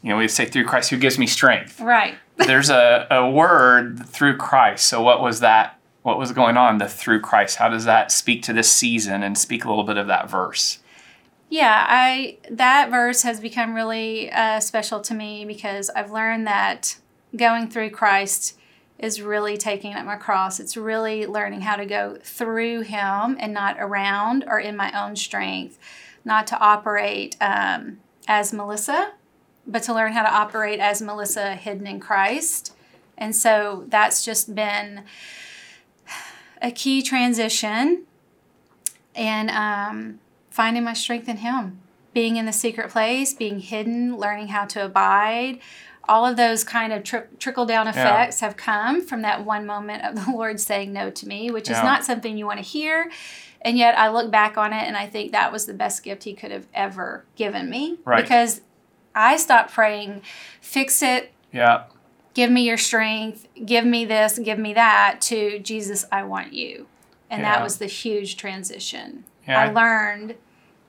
You 0.03 0.11
know, 0.11 0.17
we 0.19 0.29
say 0.29 0.47
through 0.47 0.65
Christ 0.67 0.91
who 0.91 0.97
gives 0.97 1.19
me 1.19 1.27
strength. 1.27 1.81
Right. 1.81 2.17
There's 2.37 2.71
a, 2.71 3.07
a 3.11 3.31
word 3.31 4.05
through 4.07 4.37
Christ. 4.37 4.87
So, 4.87 5.01
what 5.01 5.23
was 5.23 5.41
that? 5.41 5.79
What 6.03 6.19
was 6.19 6.33
going 6.33 6.57
on? 6.57 6.79
The 6.79 6.89
through 6.89 7.21
Christ. 7.21 7.57
How 7.57 7.69
does 7.69 7.85
that 7.85 8.11
speak 8.11 8.43
to 8.45 8.53
this 8.53 8.69
season 8.71 9.23
and 9.23 9.39
speak 9.39 9.65
a 9.65 9.69
little 9.69 9.85
bit 9.85 9.97
of 9.99 10.09
that 10.09 10.29
verse? 10.29 10.79
Yeah, 11.53 11.85
I 11.87 12.39
that 12.51 12.89
verse 12.89 13.25
has 13.25 13.39
become 13.39 13.75
really 13.75 14.33
uh, 14.33 14.59
special 14.59 15.01
to 15.01 15.13
me 15.13 15.45
because 15.45 15.91
I've 15.91 16.11
learned 16.11 16.47
that 16.47 16.97
going 17.37 17.69
through 17.69 17.91
Christ 17.91 18.59
is 18.99 19.21
really 19.21 19.59
taking 19.59 19.93
up 19.93 20.07
my 20.07 20.17
cross. 20.17 20.59
It's 20.61 20.79
really 20.79 21.27
learning 21.27 21.61
how 21.61 21.77
to 21.77 21.85
go 21.85 22.17
through 22.23 22.85
Him 22.85 23.37
and 23.39 23.53
not 23.53 23.77
around 23.79 24.47
or 24.47 24.61
in 24.61 24.77
my 24.77 24.99
own 24.99 25.15
strength, 25.15 25.79
not 26.25 26.47
to 26.47 26.59
operate 26.59 27.37
um, 27.39 27.99
as 28.27 28.55
Melissa, 28.55 29.13
but 29.67 29.83
to 29.83 29.93
learn 29.93 30.15
how 30.15 30.23
to 30.23 30.33
operate 30.35 30.81
as 30.81 31.03
Melissa 31.03 31.55
hidden 31.55 31.87
in 31.87 32.01
Christ. 32.01 32.75
And 33.19 33.37
so 33.37 33.85
that's 33.89 34.25
just 34.25 34.55
been 34.55 35.05
a 36.63 36.71
key 36.71 37.03
transition. 37.03 38.05
And 39.15 39.51
um, 39.51 40.21
finding 40.53 40.85
my 40.85 40.93
strength 40.93 41.29
in 41.29 41.39
Him, 41.39 41.81
being 42.13 42.37
in 42.37 42.45
the 42.45 42.53
secret 42.53 42.91
place, 42.91 43.33
being 43.33 43.61
hidden, 43.61 44.17
learning 44.19 44.49
how 44.49 44.67
to 44.67 44.85
abide. 44.85 45.59
All 46.09 46.27
of 46.27 46.37
those 46.37 46.63
kind 46.63 46.93
of 46.93 47.05
tri- 47.05 47.25
trickle 47.39 47.65
down 47.65 47.89
effects 47.89 48.41
have 48.41 48.57
come 48.57 49.01
from 49.01 49.23
that 49.23 49.45
one 49.47 49.65
moment 49.65 50.05
of 50.05 50.15
the 50.15 50.31
Lord 50.37 50.61
saying 50.61 50.93
no 50.93 51.11
to 51.11 51.27
me, 51.27 51.51
which 51.51 51.71
is 51.71 51.79
not 51.79 52.05
something 52.05 52.37
you 52.37 52.45
want 52.45 52.59
to 52.59 52.65
hear. 52.65 53.11
And 53.63 53.79
yet 53.79 53.97
I 53.97 54.09
look 54.11 54.31
back 54.31 54.59
on 54.59 54.73
it 54.73 54.83
and 54.83 54.97
I 54.97 55.07
think 55.07 55.33
that 55.33 55.53
was 55.53 55.65
the 55.67 55.73
best 55.75 56.03
gift 56.03 56.25
He 56.25 56.35
could 56.35 56.51
have 56.51 56.67
ever 56.75 57.25
given 57.37 57.71
me. 57.71 57.99
Right. 58.05 58.21
Because 58.23 58.61
I 59.15 59.37
stopped 59.37 59.73
praying, 59.73 60.23
fix 60.61 61.01
it, 61.03 61.33
Yeah. 61.53 61.85
give 62.35 62.51
me 62.51 62.63
your 62.67 62.77
strength, 62.77 63.47
give 63.65 63.87
me 63.87 64.05
this, 64.05 64.39
give 64.39 64.59
me 64.59 64.75
that, 64.75 65.21
to 65.23 65.61
Jesus, 65.61 66.05
I 66.13 66.25
want 66.25 66.53
you. 66.53 66.89
And 67.31 67.41
Yeah. 67.43 67.55
that 67.55 67.63
was 67.63 67.79
the 67.79 67.87
huge 67.87 68.37
transition. 68.37 69.25
Yeah. 69.47 69.61
I 69.61 69.71
learned 69.73 70.37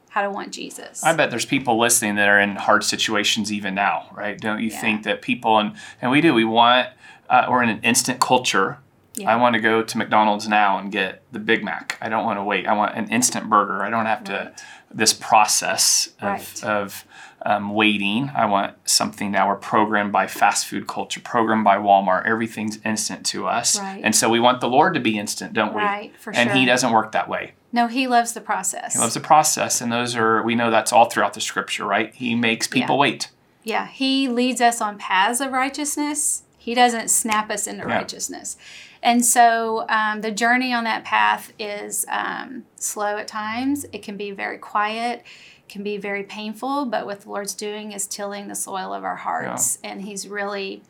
how 0.09 0.21
to 0.21 0.29
want 0.29 0.51
Jesus. 0.51 1.03
I 1.03 1.15
bet 1.15 1.31
there's 1.31 1.45
people 1.45 1.79
listening 1.79 2.15
that 2.15 2.29
are 2.29 2.39
in 2.39 2.55
hard 2.55 2.83
situations 2.83 3.51
even 3.51 3.73
now, 3.73 4.09
right? 4.13 4.39
Don't 4.39 4.59
you 4.61 4.69
Yeah. 4.69 4.79
think 4.79 5.03
that 5.03 5.21
people 5.21 5.57
and 5.59 5.73
and 6.01 6.11
we 6.11 6.21
do 6.21 6.33
we 6.33 6.45
want 6.45 6.89
uh, 7.29 7.47
we're 7.49 7.63
in 7.63 7.69
an 7.69 7.79
instant 7.81 8.19
culture. 8.19 8.77
Yeah. 9.15 9.31
I 9.31 9.35
want 9.37 9.53
to 9.55 9.59
go 9.61 9.81
to 9.81 9.97
McDonald's 9.97 10.47
now 10.47 10.77
and 10.77 10.91
get 10.91 11.21
the 11.31 11.39
Big 11.39 11.63
Mac. 11.63 11.97
I 12.01 12.09
don't 12.09 12.25
want 12.25 12.37
to 12.37 12.43
wait. 12.43 12.67
I 12.67 12.73
want 12.73 12.95
an 12.95 13.07
instant 13.09 13.49
burger. 13.49 13.81
I 13.83 13.89
don't 13.89 14.05
have 14.05 14.23
to 14.25 14.53
this 14.91 15.13
process 15.13 16.09
of 16.21 16.23
Right. 16.29 16.63
of 16.63 17.05
um, 17.45 17.73
waiting. 17.73 18.31
I 18.35 18.45
want 18.45 18.75
something 18.85 19.31
now. 19.31 19.47
We're 19.49 19.55
programmed 19.55 20.11
by 20.13 20.27
fast 20.27 20.65
food 20.67 20.87
culture, 20.87 21.19
programmed 21.19 21.63
by 21.65 21.77
Walmart. 21.77 22.25
Everything's 22.25 22.77
instant 22.85 23.25
to 23.27 23.47
us, 23.47 23.79
Right. 23.79 23.99
and 24.03 24.15
so 24.15 24.29
we 24.29 24.39
want 24.39 24.61
the 24.61 24.69
Lord 24.69 24.93
to 24.93 24.99
be 25.01 25.17
instant, 25.17 25.53
don't 25.53 25.73
we? 25.73 25.81
Right, 25.81 26.13
for 26.19 26.31
and 26.33 26.51
He 26.51 26.65
doesn't 26.65 26.91
work 26.91 27.11
that 27.13 27.27
way. 27.27 27.53
No, 27.73 27.87
he 27.87 28.07
loves 28.07 28.31
the 28.33 28.39
process. 28.41 28.93
He 28.93 28.99
loves 28.99 29.15
the 29.15 29.19
process, 29.19 29.81
and 29.81 29.91
those 29.91 30.15
are 30.15 30.41
we 30.43 30.55
know 30.55 30.71
that's 30.71 30.93
all 30.93 31.05
throughout 31.09 31.33
the 31.33 31.41
Scripture, 31.41 31.83
right? 31.85 32.13
He 32.13 32.35
makes 32.35 32.67
people 32.67 32.95
Yeah. 32.95 32.99
wait. 33.01 33.29
yeah, 33.65 33.87
he 33.87 34.27
leads 34.29 34.61
us 34.61 34.79
on 34.81 34.97
paths 34.97 35.41
of 35.41 35.51
righteousness. 35.51 36.43
He 36.57 36.73
doesn't 36.73 37.09
snap 37.09 37.49
us 37.49 37.67
into 37.67 37.85
Yeah. 37.87 37.95
righteousness. 37.95 38.55
And 39.01 39.25
so 39.25 39.85
um, 39.89 40.21
the 40.21 40.31
journey 40.31 40.71
on 40.73 40.85
that 40.85 41.03
path 41.03 41.51
is 41.59 42.05
um, 42.09 42.63
slow 42.77 43.17
at 43.17 43.27
times. 43.27 43.85
It 43.91 44.01
can 44.01 44.15
be 44.15 44.31
very 44.31 44.57
quiet, 44.57 45.23
can 45.67 45.83
be 45.83 45.97
very 45.97 46.23
painful, 46.23 46.85
but 46.85 47.05
what 47.05 47.21
the 47.21 47.29
Lord's 47.29 47.53
doing 47.53 47.91
is 47.91 48.07
tilling 48.07 48.47
the 48.47 48.55
soil 48.55 48.93
of 48.93 49.03
our 49.03 49.17
hearts. 49.17 49.77
And 49.83 50.03
He's 50.03 50.25
really 50.27 50.83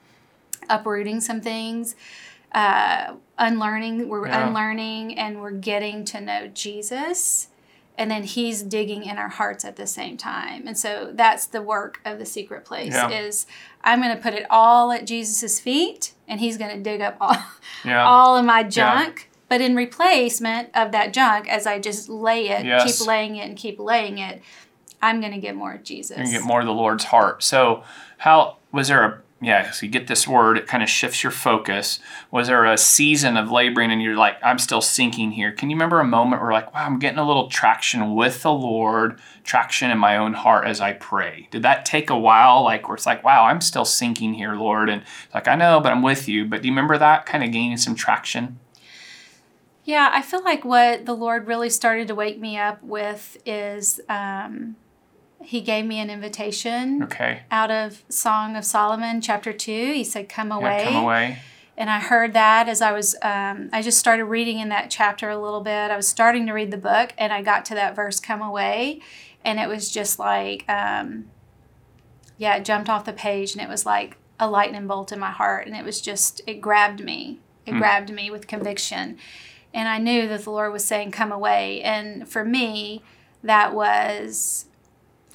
uprooting 0.70 1.22
some 1.22 1.42
things, 1.42 1.96
uh, 2.54 3.14
unlearning. 3.38 4.08
We're 4.10 4.28
Yeah. 4.28 4.48
unlearning 4.48 5.18
and 5.18 5.42
we're 5.42 5.52
getting 5.52 6.06
to 6.06 6.22
know 6.22 6.48
Jesus. 6.48 7.48
And 7.98 8.10
then 8.10 8.24
he's 8.24 8.64
digging 8.64 9.04
in 9.04 9.18
our 9.18 9.30
hearts 9.30 9.64
at 9.64 9.76
the 9.76 9.86
same 9.86 10.18
time. 10.18 10.68
And 10.68 10.78
so 10.78 11.12
that's 11.14 11.46
the 11.46 11.62
work 11.62 12.00
of 12.06 12.18
the 12.18 12.26
secret 12.26 12.66
place 12.66 12.94
Yeah. 12.94 13.10
is 13.10 13.46
I'm 13.84 14.02
going 14.02 14.16
to 14.16 14.22
put 14.22 14.34
it 14.34 14.46
all 14.50 14.92
at 14.92 15.06
Jesus' 15.06 15.60
feet 15.60 16.14
and 16.28 16.40
he's 16.40 16.58
going 16.58 16.76
to 16.76 16.82
dig 16.82 17.02
up 17.02 17.18
all, 17.22 17.36
Yeah. 17.86 18.04
all 18.08 18.36
of 18.38 18.46
my 18.46 18.64
junk. 18.64 19.30
But 19.50 19.62
in 19.62 19.76
replacement 19.76 20.70
of 20.74 20.92
that 20.94 21.14
junk, 21.14 21.48
as 21.48 21.68
I 21.68 21.78
just 21.78 22.10
lay 22.10 22.50
it, 22.50 22.66
Yes. 22.66 23.00
keep 23.00 23.08
laying 23.08 23.36
it 23.36 23.48
and 23.48 23.56
keep 23.58 23.80
laying 23.80 24.18
it, 24.18 24.42
I'm 25.02 25.20
going 25.20 25.34
to 25.34 25.38
get 25.40 25.54
more 25.56 25.74
of 25.74 25.84
Jesus. 25.84 26.18
and 26.18 26.30
get 26.32 26.42
more 26.44 26.62
of 26.62 26.66
the 26.66 26.74
Lord's 26.74 27.04
heart. 27.06 27.44
So, 27.44 27.84
how 28.20 28.58
was 28.72 28.88
there 28.88 29.04
a 29.04 29.22
yeah? 29.44 29.72
So 29.72 29.86
you 29.86 29.92
get 29.92 30.08
this 30.08 30.28
word, 30.28 30.58
it 30.58 30.68
kind 30.68 30.84
of 30.84 30.90
shifts 30.90 31.24
your 31.24 31.32
focus. 31.32 32.00
Was 32.32 32.48
there 32.48 32.66
a 32.66 32.78
season 32.78 33.38
of 33.38 33.52
laboring, 33.52 33.92
and 33.92 34.02
you're 34.02 34.16
like, 34.16 34.38
I'm 34.44 34.60
still 34.60 34.82
sinking 34.82 35.32
here? 35.32 35.52
Can 35.52 35.70
you 35.70 35.76
remember 35.76 36.00
a 36.00 36.06
moment 36.06 36.42
where 36.42 36.52
like, 36.52 36.74
wow, 36.74 36.86
I'm 36.86 37.00
getting 37.00 37.20
a 37.20 37.28
little 37.28 37.48
traction 37.48 38.16
with 38.16 38.42
the 38.42 38.54
Lord, 38.54 39.20
traction 39.44 39.92
in 39.92 39.98
my 39.98 40.18
own 40.18 40.34
heart 40.34 40.66
as 40.66 40.82
I 40.82 40.94
pray? 40.94 41.48
Did 41.52 41.64
that 41.64 41.86
take 41.86 42.10
a 42.10 42.18
while? 42.18 42.64
Like, 42.64 42.88
where 42.88 42.96
it's 42.96 43.06
like, 43.06 43.24
wow, 43.24 43.46
I'm 43.46 43.62
still 43.62 43.86
sinking 43.86 44.34
here, 44.34 44.56
Lord, 44.56 44.90
and 44.90 45.02
it's 45.26 45.34
like 45.34 45.48
I 45.48 45.56
know, 45.56 45.80
but 45.80 45.92
I'm 45.92 46.02
with 46.02 46.28
you. 46.28 46.46
But 46.46 46.62
do 46.62 46.68
you 46.68 46.72
remember 46.72 46.98
that 46.98 47.26
kind 47.26 47.44
of 47.44 47.52
gaining 47.52 47.78
some 47.78 47.96
traction? 47.96 48.60
Yeah, 49.86 50.12
I 50.14 50.22
feel 50.22 50.44
like 50.44 50.64
what 50.64 51.06
the 51.06 51.16
Lord 51.16 51.48
really 51.48 51.70
started 51.70 52.08
to 52.08 52.16
wake 52.16 52.40
me 52.40 52.58
up 52.58 52.82
with 52.82 53.38
is 53.46 54.00
um, 54.08 54.78
He 55.44 55.62
gave 55.62 55.86
me 55.86 56.00
an 56.00 56.10
invitation 56.10 57.04
Okay, 57.04 57.42
out 57.52 57.72
of 57.72 58.04
Song 58.10 58.56
of 58.56 58.66
Solomon, 58.66 59.22
chapter 59.22 59.54
2. 59.54 59.94
He 59.94 60.04
said, 60.04 60.30
Come 60.30 60.52
away. 60.52 60.84
yeah, 60.84 60.92
come 60.92 61.04
away. 61.04 61.40
And 61.76 61.90
I 61.90 62.00
heard 62.00 62.34
that 62.34 62.70
as 62.70 62.82
I 62.82 62.92
was, 62.92 63.16
um, 63.24 63.70
I 63.74 63.82
just 63.82 63.98
started 63.98 64.26
reading 64.26 64.60
in 64.60 64.70
that 64.70 64.92
chapter 64.92 65.30
a 65.30 65.38
little 65.38 65.62
bit. 65.62 65.90
I 65.92 65.96
was 65.96 66.08
starting 66.08 66.46
to 66.48 66.54
read 66.54 66.70
the 66.70 66.78
book 66.78 67.14
and 67.18 67.34
I 67.34 67.42
got 67.42 67.66
to 67.66 67.76
that 67.76 67.96
verse, 67.96 68.20
Come 68.20 68.42
away. 68.42 69.02
And 69.44 69.60
it 69.60 69.68
was 69.68 69.92
just 69.92 70.20
like, 70.20 70.68
um, 70.70 71.26
yeah, 72.38 72.56
it 72.56 72.66
jumped 72.66 72.90
off 72.90 73.06
the 73.06 73.14
page 73.14 73.54
and 73.54 73.62
it 73.62 73.68
was 73.70 73.86
like 73.86 74.18
a 74.40 74.50
lightning 74.50 74.88
bolt 74.88 75.12
in 75.12 75.20
my 75.20 75.32
heart. 75.32 75.68
And 75.68 75.76
it 75.76 75.84
was 75.84 76.00
just, 76.00 76.42
it 76.48 76.62
grabbed 76.62 77.04
me. 77.04 77.40
It 77.66 77.74
grabbed 77.74 78.12
me 78.12 78.30
with 78.30 78.48
conviction. 78.48 79.18
And 79.74 79.88
I 79.90 79.98
knew 79.98 80.28
that 80.28 80.44
the 80.44 80.52
Lord 80.52 80.72
was 80.72 80.86
saying, 80.86 81.12
Come 81.12 81.32
away. 81.32 81.82
And 81.82 82.30
for 82.30 82.46
me, 82.46 83.02
that 83.42 83.74
was 83.74 84.66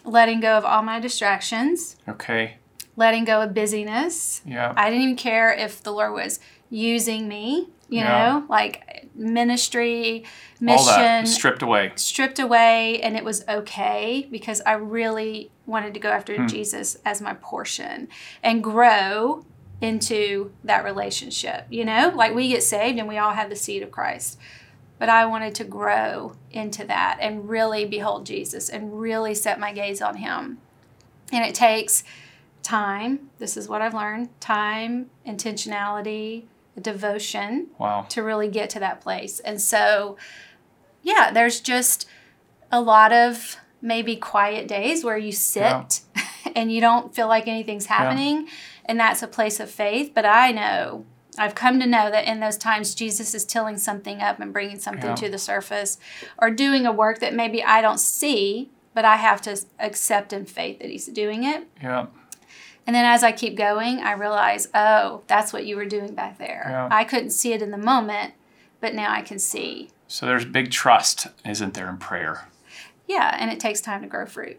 letting 0.08 0.40
go 0.40 0.56
of 0.56 0.64
all 0.64 0.82
my 0.82 0.98
distractions, 1.00 1.96
Okay, 2.08 2.56
letting 2.96 3.24
go 3.24 3.42
of 3.42 3.54
busyness. 3.54 4.40
yeah, 4.44 4.72
I 4.76 4.90
didn't 4.90 5.02
even 5.04 5.16
care 5.16 5.52
if 5.52 5.82
the 5.82 5.92
Lord 5.92 6.12
was 6.12 6.40
using 6.70 7.28
me, 7.28 7.68
you 7.88 8.00
Yeah. 8.00 8.08
know, 8.40 8.46
like 8.48 9.08
ministry, 9.14 10.24
all 10.66 10.66
mission, 10.66 10.96
that 11.24 11.26
stripped 11.28 11.62
away. 11.62 11.92
stripped 11.96 12.38
away, 12.38 13.00
and 13.02 13.16
it 13.16 13.24
was 13.24 13.44
okay 13.48 14.26
because 14.30 14.60
I 14.66 14.72
really 14.72 15.50
wanted 15.66 15.94
to 15.94 16.00
go 16.00 16.10
after 16.10 16.36
Hmm. 16.36 16.46
Jesus 16.46 16.96
as 17.04 17.20
my 17.20 17.34
portion 17.34 18.08
and 18.42 18.62
grow 18.62 19.44
into 19.80 20.52
that 20.64 20.82
relationship, 20.84 21.66
you 21.70 21.84
know, 21.84 22.12
like 22.14 22.34
we 22.34 22.48
get 22.48 22.62
saved 22.64 22.98
and 22.98 23.06
we 23.08 23.16
all 23.16 23.32
have 23.32 23.48
the 23.48 23.56
seed 23.56 23.82
of 23.82 23.90
Christ. 23.92 24.36
But 24.98 25.08
I 25.08 25.26
wanted 25.26 25.54
to 25.56 25.64
grow 25.64 26.34
into 26.50 26.84
that 26.86 27.18
and 27.20 27.48
really 27.48 27.84
behold 27.84 28.26
Jesus 28.26 28.68
and 28.68 28.98
really 29.00 29.34
set 29.34 29.60
my 29.60 29.72
gaze 29.72 30.02
on 30.02 30.16
Him. 30.16 30.58
And 31.32 31.44
it 31.44 31.54
takes 31.54 32.02
time. 32.62 33.30
This 33.38 33.56
is 33.56 33.68
what 33.68 33.80
I've 33.80 33.94
learned 33.94 34.28
time, 34.40 35.10
intentionality, 35.26 36.44
devotion 36.80 37.68
Wow. 37.78 38.06
to 38.08 38.22
really 38.22 38.48
get 38.48 38.70
to 38.70 38.80
that 38.80 39.00
place. 39.00 39.40
And 39.40 39.60
so 39.60 40.16
yeah, 41.02 41.30
there's 41.32 41.60
just 41.60 42.08
a 42.70 42.80
lot 42.80 43.12
of 43.12 43.56
maybe 43.80 44.16
quiet 44.16 44.68
days 44.68 45.04
where 45.04 45.16
you 45.16 45.32
sit 45.32 46.00
and 46.56 46.72
you 46.72 46.80
don't 46.80 47.14
feel 47.14 47.28
like 47.28 47.46
anything's 47.48 47.86
happening. 47.86 48.48
And 48.84 48.98
that's 48.98 49.22
a 49.22 49.28
place 49.28 49.60
of 49.60 49.70
faith. 49.70 50.12
But 50.14 50.24
I 50.26 50.50
know, 50.52 51.04
I've 51.38 51.54
come 51.54 51.78
to 51.80 51.86
know 51.86 52.10
that 52.10 52.24
in 52.26 52.40
those 52.40 52.56
times, 52.56 52.94
Jesus 52.94 53.34
is 53.34 53.44
tilling 53.44 53.78
something 53.78 54.20
up 54.20 54.40
and 54.40 54.52
bringing 54.52 54.78
something 54.78 55.10
Yeah. 55.10 55.14
to 55.16 55.28
the 55.28 55.38
surface 55.38 55.98
or 56.38 56.50
doing 56.50 56.86
a 56.86 56.92
work 56.92 57.20
that 57.20 57.34
maybe 57.34 57.62
I 57.62 57.80
don't 57.80 57.98
see, 58.00 58.70
but 58.94 59.04
I 59.04 59.16
have 59.16 59.40
to 59.42 59.58
accept 59.78 60.32
in 60.32 60.44
faith 60.46 60.80
that 60.80 60.90
He's 60.90 61.06
doing 61.06 61.44
it. 61.44 61.66
Yeah. 61.82 62.06
And 62.86 62.96
then 62.96 63.04
as 63.04 63.22
I 63.22 63.32
keep 63.32 63.54
going, 63.56 64.00
I 64.00 64.12
realize, 64.12 64.68
oh, 64.74 65.22
that's 65.26 65.52
what 65.52 65.66
you 65.66 65.76
were 65.76 65.84
doing 65.84 66.14
back 66.14 66.38
there. 66.38 66.64
Yeah. 66.68 66.88
I 66.90 67.04
couldn't 67.04 67.30
see 67.30 67.52
it 67.52 67.60
in 67.60 67.70
the 67.70 67.76
moment, 67.78 68.32
but 68.80 68.94
now 68.94 69.12
I 69.12 69.20
can 69.20 69.38
see. 69.38 69.90
So 70.06 70.24
there's 70.24 70.46
big 70.46 70.70
trust, 70.70 71.26
isn't 71.44 71.74
there, 71.74 71.88
in 71.90 71.98
prayer? 71.98 72.48
Yeah, 73.06 73.36
and 73.38 73.50
it 73.50 73.60
takes 73.60 73.80
time 73.82 74.00
to 74.02 74.08
grow 74.08 74.24
fruit. 74.24 74.58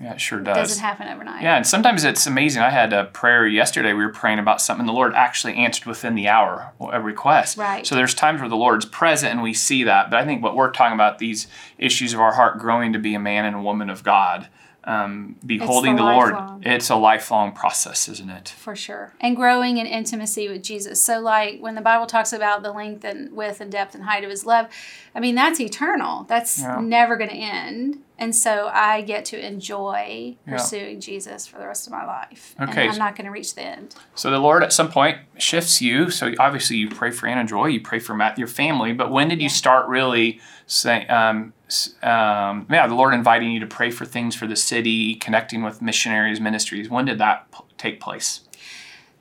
Yeah, 0.00 0.14
it 0.14 0.20
sure 0.20 0.38
It 0.38 0.44
does. 0.44 0.56
doesn't 0.56 0.82
happen 0.82 1.08
overnight. 1.08 1.42
Yeah, 1.42 1.56
and 1.56 1.66
sometimes 1.66 2.04
it's 2.04 2.26
amazing. 2.26 2.62
I 2.62 2.70
had 2.70 2.92
a 2.94 3.04
prayer 3.04 3.46
yesterday. 3.46 3.92
We 3.92 4.02
were 4.04 4.12
praying 4.12 4.38
about 4.38 4.62
something, 4.62 4.80
and 4.80 4.88
the 4.88 4.94
Lord 4.94 5.12
actually 5.14 5.56
answered 5.56 5.84
within 5.84 6.14
the 6.14 6.26
hour 6.26 6.72
a 6.80 7.00
request. 7.00 7.58
Right. 7.58 7.86
So 7.86 7.94
there's 7.94 8.14
times 8.14 8.40
where 8.40 8.48
the 8.48 8.56
Lord's 8.56 8.86
present 8.86 9.32
and 9.32 9.42
we 9.42 9.52
see 9.52 9.84
that. 9.84 10.10
But 10.10 10.20
I 10.20 10.24
think 10.24 10.42
what 10.42 10.56
we're 10.56 10.70
talking 10.70 10.94
about 10.94 11.18
these 11.18 11.48
issues 11.76 12.14
of 12.14 12.20
our 12.20 12.32
heart 12.32 12.58
growing 12.58 12.94
to 12.94 12.98
be 12.98 13.14
a 13.14 13.20
man 13.20 13.44
and 13.44 13.56
a 13.56 13.60
woman 13.60 13.90
of 13.90 14.02
God, 14.02 14.48
um, 14.84 15.36
beholding 15.44 15.96
the 15.96 16.02
the, 16.02 16.08
Lord. 16.08 16.34
It's 16.62 16.90
a 16.90 16.96
lifelong 16.96 17.52
process, 17.52 18.08
isn't 18.08 18.30
it? 18.30 18.48
For 18.48 18.74
sure. 18.74 19.12
And 19.20 19.36
growing 19.36 19.76
in 19.78 19.86
intimacy 19.86 20.48
with 20.48 20.62
Jesus. 20.62 21.02
So, 21.02 21.20
like 21.20 21.60
when 21.60 21.74
the 21.74 21.80
Bible 21.80 22.06
talks 22.06 22.32
about 22.32 22.62
the 22.62 22.72
length 22.72 23.04
and 23.04 23.32
width 23.32 23.60
and 23.60 23.70
depth 23.70 23.94
and 23.94 24.04
height 24.04 24.24
of 24.24 24.30
his 24.30 24.46
love, 24.46 24.68
I 25.14 25.20
mean, 25.20 25.34
that's 25.34 25.60
eternal. 25.60 26.24
That's 26.24 26.60
Yeah. 26.60 26.80
never 26.80 27.16
going 27.16 27.30
to 27.30 27.36
end. 27.36 27.98
And 28.18 28.36
so 28.36 28.70
I 28.72 29.00
get 29.00 29.24
to 29.26 29.44
enjoy 29.46 30.36
Yeah. 30.46 30.52
pursuing 30.52 31.00
Jesus 31.00 31.46
for 31.46 31.58
the 31.58 31.66
rest 31.66 31.86
of 31.86 31.92
my 31.92 32.04
life. 32.04 32.54
Okay. 32.60 32.82
And 32.82 32.92
I'm 32.92 32.98
not 32.98 33.16
going 33.16 33.24
to 33.24 33.30
reach 33.30 33.54
the 33.54 33.62
end. 33.62 33.94
So 34.14 34.30
the 34.30 34.38
Lord 34.38 34.62
at 34.62 34.72
some 34.72 34.90
point 34.90 35.18
shifts 35.38 35.80
you. 35.80 36.10
So 36.10 36.32
obviously 36.38 36.76
you 36.76 36.88
pray 36.90 37.10
for 37.10 37.26
Anna 37.26 37.44
Joy, 37.44 37.66
you 37.66 37.80
pray 37.80 37.98
for 37.98 38.14
Matt, 38.14 38.38
your 38.38 38.46
family. 38.46 38.92
But 38.92 39.10
when 39.10 39.28
did 39.28 39.40
you 39.40 39.48
start 39.48 39.88
really 39.88 40.40
saying, 40.66 41.10
um, 41.10 41.54
um, 42.02 42.66
yeah, 42.70 42.86
the 42.86 42.94
Lord 42.94 43.14
inviting 43.14 43.50
you 43.52 43.60
to 43.60 43.66
pray 43.66 43.90
for 43.90 44.04
things 44.04 44.34
for 44.34 44.46
the 44.46 44.56
city, 44.56 45.14
connecting 45.14 45.62
with 45.62 45.80
missionaries, 45.82 46.40
ministries? 46.40 46.88
When 46.88 47.04
did 47.04 47.18
that 47.18 47.50
p- 47.52 47.64
take 47.78 48.00
place? 48.00 48.40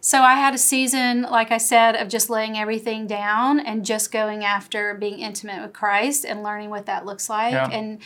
So 0.02 0.22
I 0.22 0.36
had 0.36 0.54
a 0.54 0.58
season, 0.58 1.24
like 1.24 1.52
I 1.52 1.58
said, 1.58 1.96
of 1.96 2.08
just 2.08 2.30
laying 2.30 2.58
everything 2.58 3.06
down 3.06 3.60
and 3.60 3.86
just 3.86 4.12
going 4.12 4.46
after 4.46 4.94
being 4.94 5.20
intimate 5.20 5.62
with 5.62 5.74
Christ 5.74 6.26
and 6.26 6.42
learning 6.42 6.70
what 6.70 6.86
that 6.86 7.06
looks 7.06 7.30
like 7.30 7.52
Yeah. 7.52 7.70
and 7.70 8.00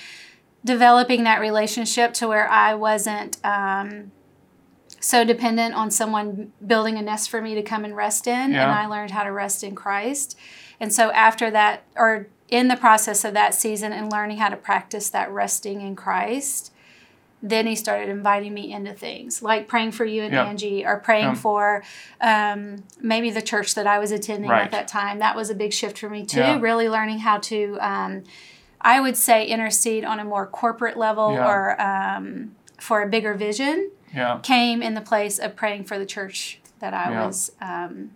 developing 0.65 1.23
that 1.25 1.39
relationship 1.39 2.13
to 2.15 2.27
where 2.27 2.49
I 2.49 2.73
wasn't 2.73 3.37
um, 3.45 4.11
so 4.99 5.23
dependent 5.23 5.75
on 5.75 5.91
someone 5.91 6.51
building 6.65 6.97
a 6.97 7.01
nest 7.01 7.29
for 7.29 7.41
me 7.41 7.53
to 7.55 7.61
come 7.61 7.83
and 7.85 7.95
rest 7.95 8.25
in. 8.25 8.53
And 8.53 8.71
I 8.71 8.87
learned 8.87 9.11
how 9.11 9.23
to 9.23 9.31
rest 9.31 9.63
in 9.63 9.75
Christ. 9.75 10.37
And 10.79 10.91
so 10.93 11.11
after 11.11 11.51
that, 11.51 11.83
or 11.95 12.27
in 12.53 12.67
the 12.67 12.75
process 12.75 13.25
of 13.25 13.33
that 13.33 13.55
season 13.55 13.91
and 13.91 14.11
learning 14.11 14.37
how 14.37 14.47
to 14.47 14.55
practice 14.55 15.09
that 15.09 15.31
resting 15.31 15.81
in 15.81 15.95
Christ, 15.95 16.71
then 17.41 17.65
he 17.65 17.75
started 17.75 18.09
inviting 18.09 18.53
me 18.53 18.71
into 18.71 18.93
things 18.93 19.41
like 19.41 19.67
praying 19.67 19.91
for 19.91 20.05
you 20.05 20.21
and 20.21 20.31
Yeah. 20.33 20.45
Angie 20.45 20.85
or 20.85 20.97
praying 20.97 21.25
Yeah. 21.25 21.33
for 21.33 21.83
um, 22.21 22.83
maybe 23.01 23.31
the 23.31 23.41
church 23.41 23.73
that 23.73 23.87
I 23.87 23.97
was 23.97 24.11
attending 24.11 24.51
Right. 24.51 24.65
at 24.65 24.71
that 24.71 24.87
time. 24.87 25.17
That 25.17 25.35
was 25.35 25.49
a 25.49 25.55
big 25.55 25.73
shift 25.73 25.97
for 25.97 26.09
me 26.09 26.23
too, 26.25 26.39
Yeah. 26.39 26.59
really 26.61 26.87
learning 26.87 27.19
how 27.19 27.39
to, 27.39 27.77
um, 27.81 28.23
I 28.79 29.01
would 29.01 29.17
say, 29.17 29.45
intercede 29.45 30.05
on 30.05 30.19
a 30.19 30.23
more 30.23 30.45
corporate 30.45 30.95
level 30.95 31.23
or 31.49 31.81
um, 31.81 32.55
for 32.79 33.01
a 33.01 33.07
bigger 33.09 33.33
vision 33.33 33.89
came 34.43 34.83
in 34.83 34.93
the 34.93 35.01
place 35.01 35.39
of 35.39 35.55
praying 35.55 35.85
for 35.85 35.97
the 35.97 36.05
church 36.05 36.59
that 36.79 36.93
I 36.93 37.09
was 37.25 37.51
um, 37.59 38.11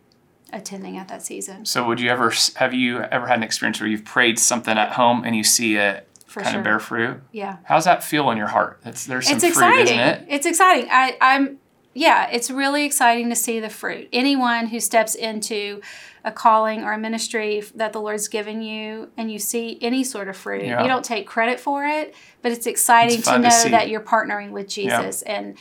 attending 0.54 0.98
at 0.98 1.08
that 1.10 1.22
season. 1.22 1.66
So 1.66 1.86
would 1.88 2.00
you 2.00 2.10
ever 2.10 2.32
have 2.56 2.74
you 2.74 3.02
ever 3.02 3.28
had 3.28 3.38
an 3.38 3.44
experience 3.44 3.80
where 3.80 3.90
you've 3.90 4.06
prayed 4.06 4.40
something 4.40 4.78
at 4.78 4.94
home 4.94 5.24
and 5.26 5.36
you 5.36 5.44
see 5.44 5.76
it 5.76 6.08
For 6.26 6.42
kind 6.42 6.54
sure. 6.54 6.60
of 6.60 6.64
bear 6.64 6.80
fruit? 6.80 7.20
Yeah. 7.32 7.58
How's 7.64 7.86
that 7.86 8.04
feel 8.04 8.32
in 8.32 8.38
your 8.38 8.48
heart? 8.48 8.80
It's, 8.86 9.06
there's 9.06 9.28
some 9.28 9.36
it's 9.38 9.44
fruit, 9.46 9.52
exciting. 9.52 9.82
isn't 10.00 10.00
it? 10.00 10.26
It's 10.30 10.46
exciting. 10.46 10.88
I, 10.92 11.18
I'm 11.22 11.60
yeah, 11.94 12.30
it's 12.32 12.52
really 12.52 12.86
exciting 12.86 13.30
to 13.30 13.36
see 13.36 13.60
the 13.60 13.70
fruit. 13.72 14.08
Anyone 14.14 14.68
who 14.68 14.80
steps 14.80 15.16
into 15.16 15.82
a 16.24 16.32
calling 16.32 16.84
or 16.84 16.94
a 16.94 16.98
ministry 16.98 17.64
that 17.74 17.92
the 17.92 18.00
Lord's 18.00 18.28
given 18.28 18.62
you 18.62 19.10
and 19.18 19.32
you 19.32 19.40
see 19.40 19.80
any 19.82 20.04
sort 20.04 20.28
of 20.28 20.38
fruit, 20.38 20.64
Yeah. 20.64 20.84
you 20.84 20.88
don't 20.88 21.04
take 21.04 21.26
credit 21.26 21.60
for 21.60 21.86
it, 21.86 22.14
but 22.44 22.52
it's 22.52 22.68
exciting 22.68 23.18
It's 23.18 23.26
to 23.28 23.32
fun 23.34 23.42
to 23.42 23.50
know 23.50 23.70
that 23.72 23.90
you're 23.90 24.02
partnering 24.02 24.52
with 24.52 24.68
Jesus 24.68 25.24
and 25.24 25.58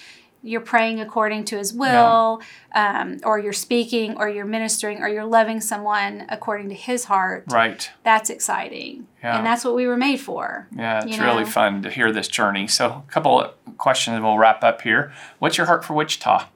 you're 0.47 0.61
praying 0.61 1.01
according 1.01 1.45
to 1.47 1.59
his 1.59 1.73
will, 1.73 2.41
um, 2.75 3.19
or 3.25 3.39
you're 3.39 3.53
speaking, 3.53 4.17
or 4.17 4.29
you're 4.29 4.45
ministering, 4.45 5.03
or 5.03 5.09
you're 5.09 5.25
loving 5.25 5.61
someone 5.61 6.27
according 6.29 6.69
to 6.69 6.75
his 6.75 7.05
heart. 7.05 7.45
Right. 7.51 7.91
That's 8.05 8.31
exciting. 8.31 9.07
Yeah. 9.23 9.39
And 9.39 9.47
that's 9.47 9.65
what 9.65 9.75
we 9.75 9.87
were 9.87 9.97
made 9.97 10.21
for. 10.21 10.69
Yeah, 10.77 11.05
it's 11.05 11.19
really 11.19 11.45
know? 11.45 11.51
fun 11.51 11.83
to 11.83 11.91
hear 11.91 12.13
this 12.13 12.29
journey. 12.29 12.69
So, 12.69 13.05
a 13.09 13.13
couple 13.13 13.41
of 13.41 13.55
questions 13.77 14.21
we'll 14.21 14.39
wrap 14.39 14.63
up 14.63 14.83
here. 14.83 15.13
What's 15.39 15.59
your 15.59 15.67
heart 15.67 15.85
for 15.85 15.95
Wichita? 15.95 16.49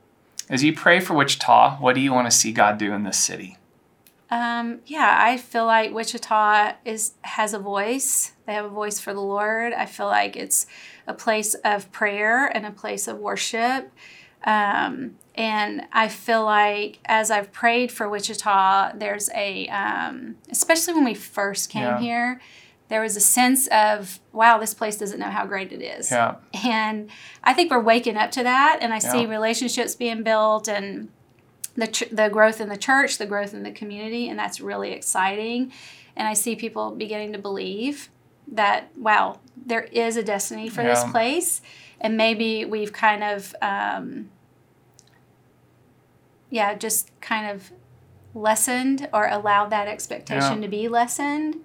As 0.48 0.64
you 0.64 0.72
pray 0.72 1.00
for 1.00 1.14
Wichita, 1.14 1.76
what 1.76 1.94
do 1.94 2.00
you 2.00 2.12
want 2.12 2.26
to 2.26 2.37
see 2.37 2.53
God 2.53 2.79
do 2.79 2.92
in 2.92 3.05
this 3.05 3.18
city? 3.18 3.57
Um, 4.31 4.81
yeah, 4.87 5.18
I 5.20 5.38
feel 5.38 5.66
like 5.66 5.92
Wichita 5.92 6.74
is 6.85 7.14
has 7.22 7.53
a 7.53 7.59
voice. 7.59 8.33
They 8.46 8.53
have 8.55 8.64
a 8.64 8.68
voice 8.68 9.00
for 9.00 9.12
the 9.12 9.20
Lord. 9.20 9.72
I 9.72 9.87
feel 9.87 10.07
like 10.07 10.37
it's 10.37 10.66
a 11.10 11.14
place 11.14 11.54
of 11.64 11.90
prayer 11.92 12.46
and 12.46 12.64
a 12.64 12.70
place 12.70 13.06
of 13.08 13.18
worship. 13.18 13.90
Um, 14.44 15.16
and 15.34 15.82
I 15.92 16.08
feel 16.08 16.44
like 16.44 16.98
as 17.04 17.30
I've 17.30 17.52
prayed 17.52 17.90
for 17.92 18.08
Wichita, 18.08 18.92
there's 18.96 19.28
a, 19.34 19.68
um, 19.68 20.36
especially 20.50 20.94
when 20.94 21.04
we 21.04 21.14
first 21.14 21.68
came 21.70 21.82
Yeah. 21.82 21.98
here, 21.98 22.40
there 22.88 23.00
was 23.02 23.16
a 23.16 23.20
sense 23.20 23.66
of, 23.68 24.18
wow, 24.32 24.58
this 24.58 24.74
place 24.74 24.96
doesn't 24.96 25.20
know 25.20 25.30
how 25.30 25.46
great 25.46 25.70
it 25.72 25.82
is. 25.82 26.10
Yeah, 26.10 26.36
And 26.64 27.08
I 27.44 27.52
think 27.54 27.70
we're 27.70 27.80
waking 27.82 28.16
up 28.16 28.30
to 28.32 28.42
that. 28.42 28.78
And 28.80 28.92
I 28.92 28.98
see 28.98 29.26
relationships 29.26 29.94
being 29.94 30.22
built 30.24 30.68
and 30.68 31.08
the, 31.76 31.86
ch- 31.86 32.10
the 32.10 32.28
growth 32.28 32.60
in 32.60 32.68
the 32.68 32.76
church, 32.76 33.18
the 33.18 33.26
growth 33.26 33.54
in 33.54 33.62
the 33.62 33.70
community. 33.70 34.28
And 34.28 34.36
that's 34.38 34.60
really 34.60 34.90
exciting. 34.92 35.72
And 36.16 36.26
I 36.26 36.34
see 36.34 36.56
people 36.56 36.90
beginning 36.90 37.32
to 37.32 37.38
believe 37.38 38.10
that, 38.50 38.90
wow, 38.96 39.38
there 39.56 39.82
is 39.84 40.16
a 40.16 40.22
destiny 40.22 40.68
for 40.68 40.82
this 40.82 41.04
place. 41.04 41.60
And 42.00 42.16
maybe 42.16 42.64
we've 42.64 42.92
kind 42.92 43.22
of, 43.22 43.54
um, 43.62 44.30
yeah, 46.50 46.74
just 46.74 47.10
kind 47.20 47.50
of 47.50 47.70
lessened 48.34 49.08
or 49.12 49.28
allowed 49.28 49.70
that 49.70 49.86
expectation 49.88 50.56
Yeah. 50.56 50.62
to 50.62 50.68
be 50.68 50.88
lessened. 50.88 51.56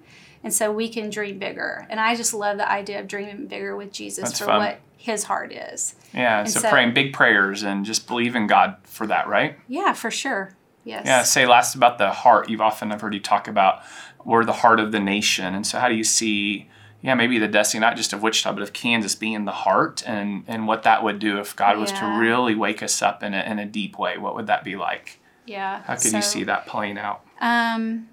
And 0.43 0.53
so 0.53 0.71
we 0.71 0.89
can 0.89 1.09
dream 1.09 1.39
bigger. 1.39 1.87
And 1.89 1.99
I 1.99 2.15
just 2.15 2.33
love 2.33 2.57
the 2.57 2.69
idea 2.69 2.99
of 2.99 3.07
dreaming 3.07 3.47
bigger 3.47 3.75
with 3.75 3.91
Jesus 3.91 4.25
That's 4.25 4.39
for 4.39 4.45
fun. 4.45 4.57
what 4.59 4.79
his 4.97 5.23
heart 5.23 5.51
is. 5.51 5.95
yeah. 6.13 6.39
And 6.41 6.49
So, 6.49 6.59
so- 6.61 6.69
praying 6.69 6.93
big 6.93 7.13
prayers 7.13 7.63
and 7.63 7.83
just 7.85 8.07
believe 8.07 8.35
in 8.35 8.45
God 8.47 8.75
for 8.83 9.07
that, 9.07 9.27
right? 9.27 9.57
Yeah, 9.67 9.93
for 9.93 10.11
sure. 10.11 10.51
Yes. 10.83 11.03
Yeah. 11.05 11.23
Say 11.23 11.47
last 11.47 11.73
about 11.75 11.97
the 11.97 12.11
heart. 12.11 12.47
You've 12.49 12.61
often 12.61 12.91
I've 12.91 13.01
heard 13.01 13.13
you 13.15 13.19
talk 13.19 13.47
about 13.47 13.81
we're 14.25 14.43
the 14.43 14.53
heart 14.53 14.79
of 14.79 14.91
the 14.91 14.99
nation, 14.99 15.53
and 15.55 15.65
so 15.65 15.79
how 15.79 15.87
do 15.87 15.95
you 15.95 16.03
see? 16.03 16.67
Yeah, 17.01 17.13
maybe 17.13 17.37
the 17.37 17.47
destiny 17.47 17.81
not 17.81 17.95
just 17.97 18.13
of 18.13 18.23
Wichita, 18.23 18.51
but 18.53 18.63
of 18.63 18.73
Kansas 18.73 19.13
being 19.15 19.45
the 19.45 19.51
heart, 19.51 20.03
and 20.07 20.43
and 20.47 20.67
what 20.67 20.83
that 20.83 21.03
would 21.03 21.19
do 21.19 21.37
if 21.39 21.55
God 21.55 21.77
was 21.77 21.91
to 21.93 22.05
really 22.19 22.55
wake 22.55 22.81
us 22.81 23.01
up 23.01 23.21
in 23.23 23.33
a 23.33 23.41
in 23.43 23.59
a 23.59 23.65
deep 23.65 23.97
way. 23.99 24.17
What 24.17 24.35
would 24.35 24.47
that 24.47 24.63
be 24.63 24.75
like? 24.75 25.19
Yeah. 25.45 25.83
How 25.83 25.95
could 25.95 26.11
you 26.11 26.21
see 26.23 26.43
that 26.45 26.65
playing 26.65 26.97
out? 26.97 27.21
Um, 27.39 28.09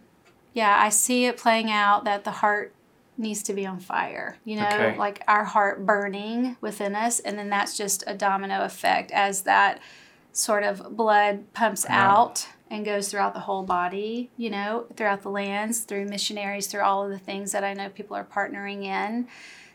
yeah, 0.53 0.77
I 0.79 0.91
see 0.91 1.25
it 1.25 1.39
playing 1.39 1.71
out 1.71 2.05
that 2.05 2.25
the 2.25 2.31
heart 2.31 2.75
needs 3.17 3.43
to 3.45 3.55
be 3.55 3.65
on 3.65 3.79
fire. 3.81 4.37
You 4.45 4.57
know, 4.57 4.67
Okay. 4.67 4.97
like 4.99 5.23
our 5.27 5.45
heart 5.45 5.87
burning 5.87 6.57
within 6.61 6.95
us, 6.95 7.21
and 7.21 7.39
then 7.39 7.49
that's 7.49 7.75
just 7.77 8.05
a 8.07 8.13
domino 8.15 8.63
effect 8.65 9.11
as 9.13 9.43
that 9.43 9.81
sort 10.33 10.65
of 10.65 10.95
blood 10.97 11.51
pumps 11.55 11.87
Yeah. 11.89 12.11
out 12.11 12.49
and 12.73 12.85
goes 12.85 13.09
throughout 13.09 13.35
the 13.35 13.41
whole 13.41 13.63
body. 13.63 14.31
You 14.37 14.51
know, 14.51 14.87
throughout 14.97 15.23
the 15.23 15.31
lands, 15.31 15.81
through 15.81 16.07
missionaries, 16.07 16.67
through 16.67 16.81
all 16.83 17.05
of 17.05 17.11
the 17.11 17.19
things 17.19 17.53
that 17.53 17.63
I 17.63 17.75
know 17.75 17.89
people 17.89 18.17
are 18.17 18.25
partnering 18.25 18.83
in. 18.85 19.29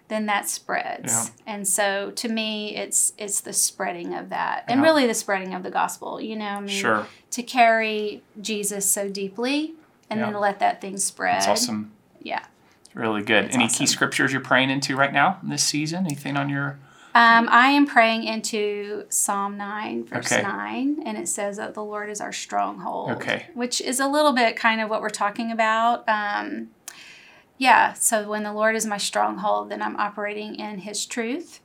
Then 0.10 0.26
that 0.28 0.48
spreads, 0.48 1.32
and 1.46 1.68
so 1.68 2.12
to 2.12 2.30
me, 2.30 2.76
it's 2.78 3.12
it's 3.18 3.42
the 3.42 3.52
spreading 3.52 4.14
of 4.14 4.30
that, 4.30 4.64
and 4.70 4.82
really 4.82 5.06
the 5.06 5.14
spreading 5.14 5.54
of 5.54 5.64
the 5.64 5.70
gospel. 5.70 6.22
You 6.22 6.38
know, 6.38 6.46
I 6.46 6.60
mean, 6.62 6.70
Sure, 6.70 7.06
to 7.32 7.44
carry 7.44 8.24
Jesus 8.40 8.90
so 8.90 9.10
deeply 9.10 9.74
and 10.10 10.22
then 10.22 10.34
let 10.34 10.60
that 10.60 10.80
thing 10.80 10.96
spread. 10.98 11.36
that's 11.42 11.48
awesome. 11.48 11.92
Yeah. 12.22 12.46
Really 12.94 13.22
good. 13.22 13.46
It's 13.46 13.56
Any 13.56 13.66
awesome. 13.66 13.80
key 13.80 13.86
scriptures 13.86 14.32
you're 14.32 14.40
praying 14.42 14.70
into 14.70 14.96
right 14.96 15.12
now 15.12 15.40
in 15.44 15.50
this 15.50 15.62
season? 15.64 16.06
Anything 16.06 16.38
on 16.38 16.48
your? 16.48 16.80
Um, 17.18 17.50
I 17.50 17.70
am 17.70 17.88
praying 17.88 18.26
into 18.26 19.06
Psalm 19.10 19.58
9, 19.58 20.06
verse 20.06 20.32
Okay. 20.32 20.44
9, 20.44 21.02
and 21.04 21.18
it 21.18 21.28
says 21.28 21.58
that 21.58 21.74
the 21.74 21.84
Lord 21.84 22.12
is 22.12 22.22
our 22.22 22.32
stronghold. 22.32 23.12
Okay. 23.14 23.48
Which 23.56 23.82
is 23.82 24.00
a 24.00 24.08
little 24.08 24.34
bit 24.34 24.56
kind 24.56 24.80
of 24.82 24.90
what 24.90 25.02
we're 25.02 25.10
talking 25.10 25.52
about. 25.52 26.08
Um, 26.08 26.70
yeah, 27.58 27.94
so 27.94 28.30
when 28.30 28.44
the 28.44 28.54
Lord 28.54 28.76
is 28.76 28.86
my 28.86 28.98
stronghold, 28.98 29.72
then 29.72 29.82
I'm 29.82 29.96
operating 29.98 30.56
in 30.56 30.80
His 30.80 31.08
truth. 31.08 31.60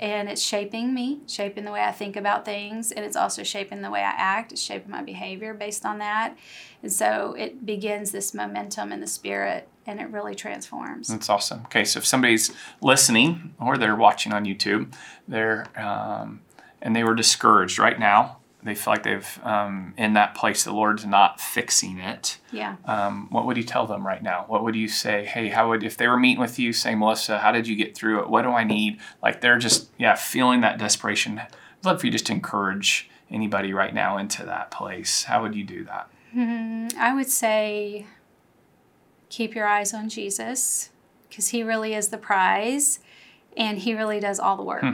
And 0.00 0.30
it's 0.30 0.40
shaping 0.40 0.94
me, 0.94 1.20
shaping 1.26 1.66
the 1.66 1.70
way 1.70 1.82
I 1.82 1.92
think 1.92 2.16
about 2.16 2.46
things, 2.46 2.90
and 2.92 3.04
it's 3.04 3.14
also 3.14 3.42
shaping 3.42 3.82
the 3.82 3.90
way 3.90 4.00
I 4.00 4.14
act. 4.16 4.52
It's 4.52 4.62
shaping 4.62 4.90
my 4.90 5.02
behavior 5.02 5.52
based 5.52 5.84
on 5.84 5.98
that. 5.98 6.34
And 6.82 6.90
so 6.90 7.34
it 7.36 7.66
begins 7.66 8.10
this 8.10 8.32
momentum 8.32 8.90
in 8.90 9.02
the 9.02 9.06
spirit, 9.06 9.68
and 9.86 10.00
it 10.00 10.10
really 10.10 10.34
transforms. 10.34 11.08
That's 11.08 11.30
awesome. 11.30 11.62
Okay, 11.66 11.84
so 11.84 11.98
if 11.98 12.06
somebody's 12.06 12.52
listening 12.80 13.54
or 13.60 13.78
they're 13.78 13.96
watching 13.96 14.32
on 14.32 14.44
YouTube, 14.44 14.92
they're 15.28 15.66
um, 15.76 16.40
and 16.82 16.94
they 16.94 17.04
were 17.04 17.14
discouraged 17.14 17.78
right 17.78 17.98
now, 17.98 18.38
they 18.66 18.74
feel 18.74 18.92
like 18.92 19.02
they've 19.04 19.40
um, 19.44 19.94
in 19.96 20.14
that 20.14 20.34
place. 20.34 20.64
The 20.64 20.72
Lord's 20.72 21.06
not 21.06 21.40
fixing 21.40 21.98
it. 21.98 22.38
Yeah. 22.50 22.76
Um, 22.84 23.28
what 23.30 23.46
would 23.46 23.56
you 23.56 23.62
tell 23.62 23.86
them 23.86 24.04
right 24.06 24.22
now? 24.22 24.44
What 24.48 24.64
would 24.64 24.74
you 24.74 24.88
say? 24.88 25.24
Hey, 25.24 25.48
how 25.48 25.68
would 25.68 25.84
if 25.84 25.96
they 25.96 26.08
were 26.08 26.18
meeting 26.18 26.40
with 26.40 26.58
you, 26.58 26.72
say, 26.72 26.94
Melissa, 26.94 27.38
how 27.38 27.52
did 27.52 27.68
you 27.68 27.76
get 27.76 27.96
through 27.96 28.20
it? 28.20 28.28
What 28.28 28.42
do 28.42 28.50
I 28.50 28.64
need? 28.64 28.98
Like 29.22 29.40
they're 29.40 29.58
just 29.58 29.90
yeah 29.98 30.16
feeling 30.16 30.60
that 30.62 30.78
desperation. 30.78 31.38
I'd 31.38 31.48
love 31.84 32.00
for 32.00 32.06
you 32.06 32.12
just 32.12 32.26
to 32.26 32.32
encourage 32.32 33.08
anybody 33.30 33.72
right 33.72 33.94
now 33.94 34.18
into 34.18 34.44
that 34.44 34.70
place. 34.70 35.24
How 35.24 35.42
would 35.42 35.54
you 35.54 35.64
do 35.64 35.84
that? 35.84 36.08
Mm, 36.34 36.94
I 36.94 37.14
would 37.14 37.30
say 37.30 38.06
keep 39.28 39.54
your 39.54 39.66
eyes 39.66 39.92
on 39.94 40.08
Jesus 40.08 40.90
because 41.28 41.48
he 41.48 41.62
really 41.62 41.94
is 41.94 42.08
the 42.08 42.18
prize 42.18 43.00
and 43.56 43.78
he 43.78 43.94
really 43.94 44.20
does 44.20 44.38
all 44.38 44.56
the 44.56 44.62
work. 44.62 44.84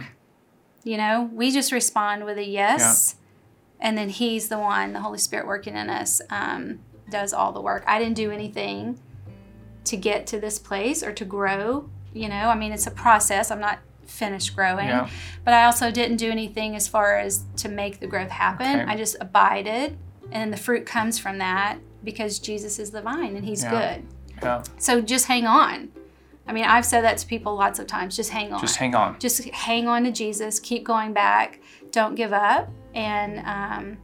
You 0.85 0.97
know, 0.97 1.31
we 1.33 1.51
just 1.53 1.71
respond 1.73 2.25
with 2.25 2.39
a 2.39 2.45
yes, 2.45 3.17
and 3.81 3.97
then 3.97 4.09
he's 4.09 4.49
the 4.49 4.59
one, 4.59 4.93
the 4.93 5.01
Holy 5.01 5.19
Spirit 5.19 5.47
working 5.47 5.77
in 5.77 5.89
us, 5.89 6.21
um, 6.31 6.81
does 7.11 7.33
all 7.33 7.53
the 7.53 7.61
work. 7.61 7.85
I 7.87 7.99
didn't 7.99 8.15
do 8.17 8.31
anything 8.31 8.99
to 9.85 9.97
get 9.97 10.27
to 10.29 10.41
this 10.41 10.59
place 10.59 11.03
or 11.03 11.13
to 11.13 11.25
grow. 11.25 11.89
You 12.13 12.29
know, 12.29 12.49
I 12.49 12.57
mean, 12.57 12.73
it's 12.73 12.87
a 12.87 12.91
process. 12.91 13.51
I'm 13.51 13.61
not 13.61 13.79
finished 14.07 14.55
growing, 14.55 14.89
Yeah. 14.89 15.09
but 15.45 15.55
I 15.55 15.65
also 15.65 15.91
didn't 15.91 16.17
do 16.19 16.31
anything 16.31 16.75
as 16.77 16.87
far 16.89 17.19
as 17.19 17.45
to 17.59 17.69
make 17.69 18.01
the 18.01 18.07
growth 18.07 18.31
happen. 18.31 18.81
Okay. 18.81 18.91
I 18.93 18.97
just 18.97 19.17
abided, 19.21 19.97
and 20.31 20.53
the 20.53 20.57
fruit 20.57 20.85
comes 20.85 21.19
from 21.19 21.39
that 21.39 21.79
because 22.05 22.39
Jesus 22.39 22.79
is 22.79 22.91
the 22.91 23.01
vine 23.03 23.37
and 23.37 23.45
He's 23.45 23.63
Yeah. 23.63 23.71
good. 23.95 24.07
Yeah, 24.43 24.63
So 24.79 25.01
just 25.01 25.27
hang 25.27 25.47
on. 25.47 25.91
I 26.47 26.53
mean, 26.53 26.65
I've 26.65 26.85
said 26.85 27.03
that 27.03 27.19
to 27.19 27.27
people 27.27 27.55
lots 27.55 27.79
of 27.79 27.87
times. 27.87 28.17
Just 28.17 28.31
hang 28.31 28.53
on. 28.53 28.61
just 28.61 28.77
hang 28.77 28.95
on. 28.95 29.19
Just 29.19 29.45
hang 29.51 29.87
on 29.87 30.05
to 30.05 30.13
Jesus. 30.13 30.59
Keep 30.59 30.85
going 30.85 31.13
back. 31.13 31.61
Don't 31.93 32.15
give 32.15 32.33
up. 32.33 32.71
And 32.95 33.39
um, 33.47 33.99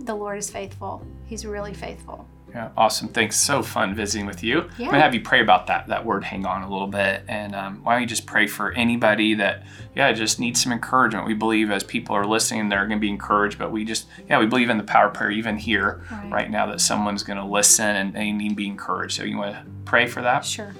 the 0.00 0.14
Lord 0.14 0.38
is 0.38 0.48
faithful. 0.50 1.04
He's 1.26 1.44
really 1.44 1.74
faithful. 1.74 2.26
Yeah, 2.54 2.68
awesome. 2.76 3.08
Thanks. 3.08 3.36
So 3.36 3.62
fun 3.62 3.94
visiting 3.94 4.26
with 4.26 4.42
you. 4.44 4.68
I'm 4.78 4.84
gonna 4.84 5.00
have 5.00 5.14
you 5.14 5.22
pray 5.22 5.40
about 5.40 5.68
that 5.68 5.86
that 5.88 6.04
word 6.04 6.22
"hang 6.22 6.44
on" 6.44 6.62
a 6.62 6.70
little 6.70 6.86
bit, 6.86 7.22
and 7.26 7.54
um, 7.54 7.82
why 7.82 7.94
don't 7.94 8.02
you 8.02 8.06
just 8.06 8.26
pray 8.26 8.46
for 8.46 8.72
anybody 8.72 9.32
that 9.34 9.64
yeah 9.96 10.12
just 10.12 10.38
needs 10.38 10.62
some 10.62 10.70
encouragement. 10.70 11.26
We 11.26 11.32
believe 11.32 11.70
as 11.70 11.82
people 11.82 12.14
are 12.14 12.26
listening, 12.26 12.68
they're 12.68 12.86
gonna 12.86 13.00
be 13.00 13.08
encouraged, 13.08 13.58
but 13.58 13.72
we 13.72 13.86
just 13.86 14.06
yeah 14.28 14.38
we 14.38 14.44
believe 14.44 14.68
in 14.68 14.76
the 14.76 14.84
power 14.84 15.06
of 15.08 15.14
prayer 15.14 15.30
even 15.30 15.56
here 15.56 16.04
Right. 16.10 16.30
right, 16.30 16.50
now 16.50 16.66
that 16.66 16.82
someone's 16.82 17.22
gonna 17.22 17.48
listen 17.48 17.96
and 17.96 18.12
they 18.12 18.30
need 18.32 18.50
to 18.50 18.54
be 18.54 18.66
encouraged. 18.66 19.16
So 19.16 19.22
you 19.24 19.38
want 19.38 19.54
to 19.54 19.64
pray 19.86 20.06
for 20.06 20.20
that? 20.20 20.44
Sure. 20.44 20.74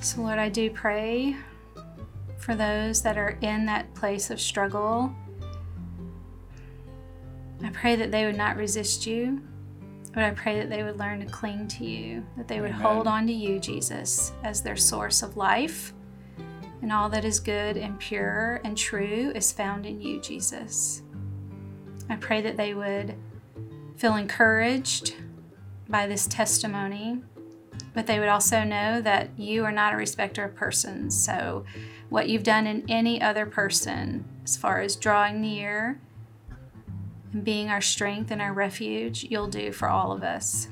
So, 0.00 0.22
Lord, 0.22 0.38
I 0.38 0.48
do 0.48 0.70
pray 0.70 1.36
for 2.38 2.54
those 2.56 3.02
that 3.02 3.16
are 3.16 3.38
in 3.42 3.66
that 3.66 3.92
place 3.94 4.30
of 4.30 4.40
struggle. 4.40 5.14
I 7.64 7.70
pray 7.70 7.96
that 7.96 8.10
they 8.10 8.24
would 8.24 8.36
not 8.36 8.56
resist 8.56 9.06
you, 9.06 9.40
but 10.18 10.24
I 10.24 10.32
pray 10.32 10.58
that 10.58 10.68
they 10.68 10.82
would 10.82 10.98
learn 10.98 11.20
to 11.20 11.26
cling 11.26 11.68
to 11.68 11.86
you, 11.86 12.26
that 12.36 12.48
they 12.48 12.60
would 12.60 12.72
Amen. 12.72 12.82
hold 12.82 13.06
on 13.06 13.24
to 13.28 13.32
you, 13.32 13.60
Jesus, 13.60 14.32
as 14.42 14.60
their 14.60 14.74
source 14.74 15.22
of 15.22 15.36
life. 15.36 15.94
And 16.82 16.90
all 16.90 17.08
that 17.10 17.24
is 17.24 17.38
good 17.38 17.76
and 17.76 17.96
pure 18.00 18.60
and 18.64 18.76
true 18.76 19.30
is 19.32 19.52
found 19.52 19.86
in 19.86 20.00
you, 20.00 20.20
Jesus. 20.20 21.02
I 22.10 22.16
pray 22.16 22.40
that 22.40 22.56
they 22.56 22.74
would 22.74 23.14
feel 23.94 24.16
encouraged 24.16 25.14
by 25.88 26.08
this 26.08 26.26
testimony 26.26 27.22
but 27.94 28.08
they 28.08 28.18
would 28.18 28.28
also 28.28 28.64
know 28.64 29.00
that 29.00 29.30
you 29.36 29.64
are 29.64 29.72
not 29.72 29.92
a 29.92 29.96
respecter 29.96 30.44
of 30.44 30.54
persons. 30.54 31.16
So, 31.20 31.64
what 32.08 32.28
you've 32.28 32.42
done 32.42 32.66
in 32.66 32.84
any 32.88 33.20
other 33.20 33.46
person, 33.46 34.24
as 34.44 34.56
far 34.56 34.80
as 34.80 34.94
drawing 34.94 35.40
near 35.40 36.00
and 37.32 37.44
being 37.44 37.68
our 37.68 37.80
strength 37.80 38.30
and 38.30 38.40
our 38.40 38.52
refuge, 38.52 39.24
you'll 39.24 39.48
do 39.48 39.72
for 39.72 39.88
all 39.88 40.12
of 40.12 40.22
us. 40.22 40.68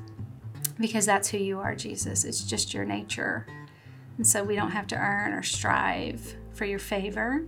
Because 0.79 1.05
that's 1.05 1.29
who 1.29 1.37
you 1.37 1.59
are, 1.59 1.75
Jesus. 1.75 2.23
It's 2.23 2.43
just 2.43 2.73
your 2.73 2.85
nature. 2.85 3.45
And 4.17 4.25
so, 4.25 4.43
we 4.43 4.55
don't 4.55 4.71
have 4.71 4.87
to 4.87 4.95
earn 4.95 5.33
or 5.33 5.43
strive 5.43 6.35
for 6.53 6.65
your 6.65 6.79
favor. 6.79 7.45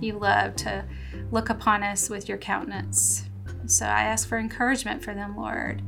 You 0.00 0.18
love 0.18 0.56
to 0.56 0.84
look 1.30 1.48
upon 1.48 1.82
us 1.82 2.10
with 2.10 2.28
your 2.28 2.38
countenance. 2.38 3.24
So, 3.66 3.86
I 3.86 4.02
ask 4.02 4.28
for 4.28 4.38
encouragement 4.38 5.02
for 5.02 5.14
them, 5.14 5.36
Lord. 5.36 5.82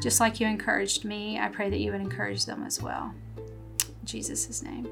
Just 0.00 0.20
like 0.20 0.38
you 0.38 0.46
encouraged 0.46 1.04
me, 1.04 1.38
I 1.38 1.48
pray 1.48 1.70
that 1.70 1.80
you 1.80 1.90
would 1.92 2.00
encourage 2.00 2.46
them 2.46 2.62
as 2.64 2.80
well. 2.80 3.12
In 3.36 4.06
Jesus' 4.06 4.62
name. 4.62 4.88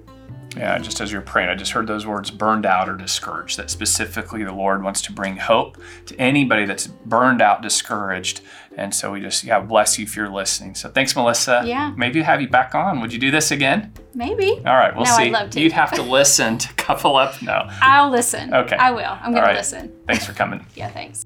Yeah, 0.56 0.78
just 0.78 1.00
as 1.00 1.12
you're 1.12 1.20
praying, 1.22 1.48
I 1.50 1.54
just 1.54 1.72
heard 1.72 1.86
those 1.86 2.06
words 2.06 2.30
burned 2.30 2.64
out 2.66 2.88
or 2.88 2.96
discouraged. 2.96 3.58
That 3.58 3.70
specifically 3.70 4.42
the 4.42 4.52
Lord 4.52 4.82
wants 4.82 5.02
to 5.02 5.12
bring 5.12 5.36
hope 5.36 5.76
to 6.06 6.16
anybody 6.18 6.64
that's 6.64 6.86
burned 6.86 7.42
out, 7.42 7.60
discouraged. 7.62 8.40
And 8.76 8.94
so 8.94 9.12
we 9.12 9.20
just, 9.20 9.44
yeah, 9.44 9.60
bless 9.60 9.98
you 9.98 10.04
if 10.04 10.16
you're 10.16 10.28
listening. 10.28 10.74
So 10.74 10.88
thanks, 10.90 11.14
Melissa. 11.16 11.62
Yeah. 11.64 11.92
Maybe 11.96 12.22
have 12.22 12.40
you 12.40 12.48
back 12.48 12.74
on. 12.74 13.00
Would 13.00 13.12
you 13.12 13.18
do 13.18 13.30
this 13.30 13.50
again? 13.50 13.92
Maybe. 14.14 14.50
All 14.66 14.76
right, 14.76 14.94
we'll 14.94 15.04
No, 15.04 15.12
I'd 15.12 15.24
see. 15.24 15.30
love 15.30 15.50
to. 15.50 15.60
You'd 15.60 15.72
have 15.72 15.92
to 15.92 16.02
listen 16.02 16.58
to 16.58 16.72
couple 16.76 17.16
up. 17.16 17.40
No. 17.42 17.68
I'll 17.80 18.10
listen. 18.10 18.52
Okay. 18.52 18.76
I 18.76 18.90
will. 18.90 19.04
I'm 19.22 19.32
going 19.32 19.42
All 19.44 19.50
to 19.50 19.56
listen. 19.56 19.92
Thanks 20.06 20.24
for 20.26 20.32
coming. 20.32 20.64
Yeah, 20.74 20.88
thanks. 20.90 21.24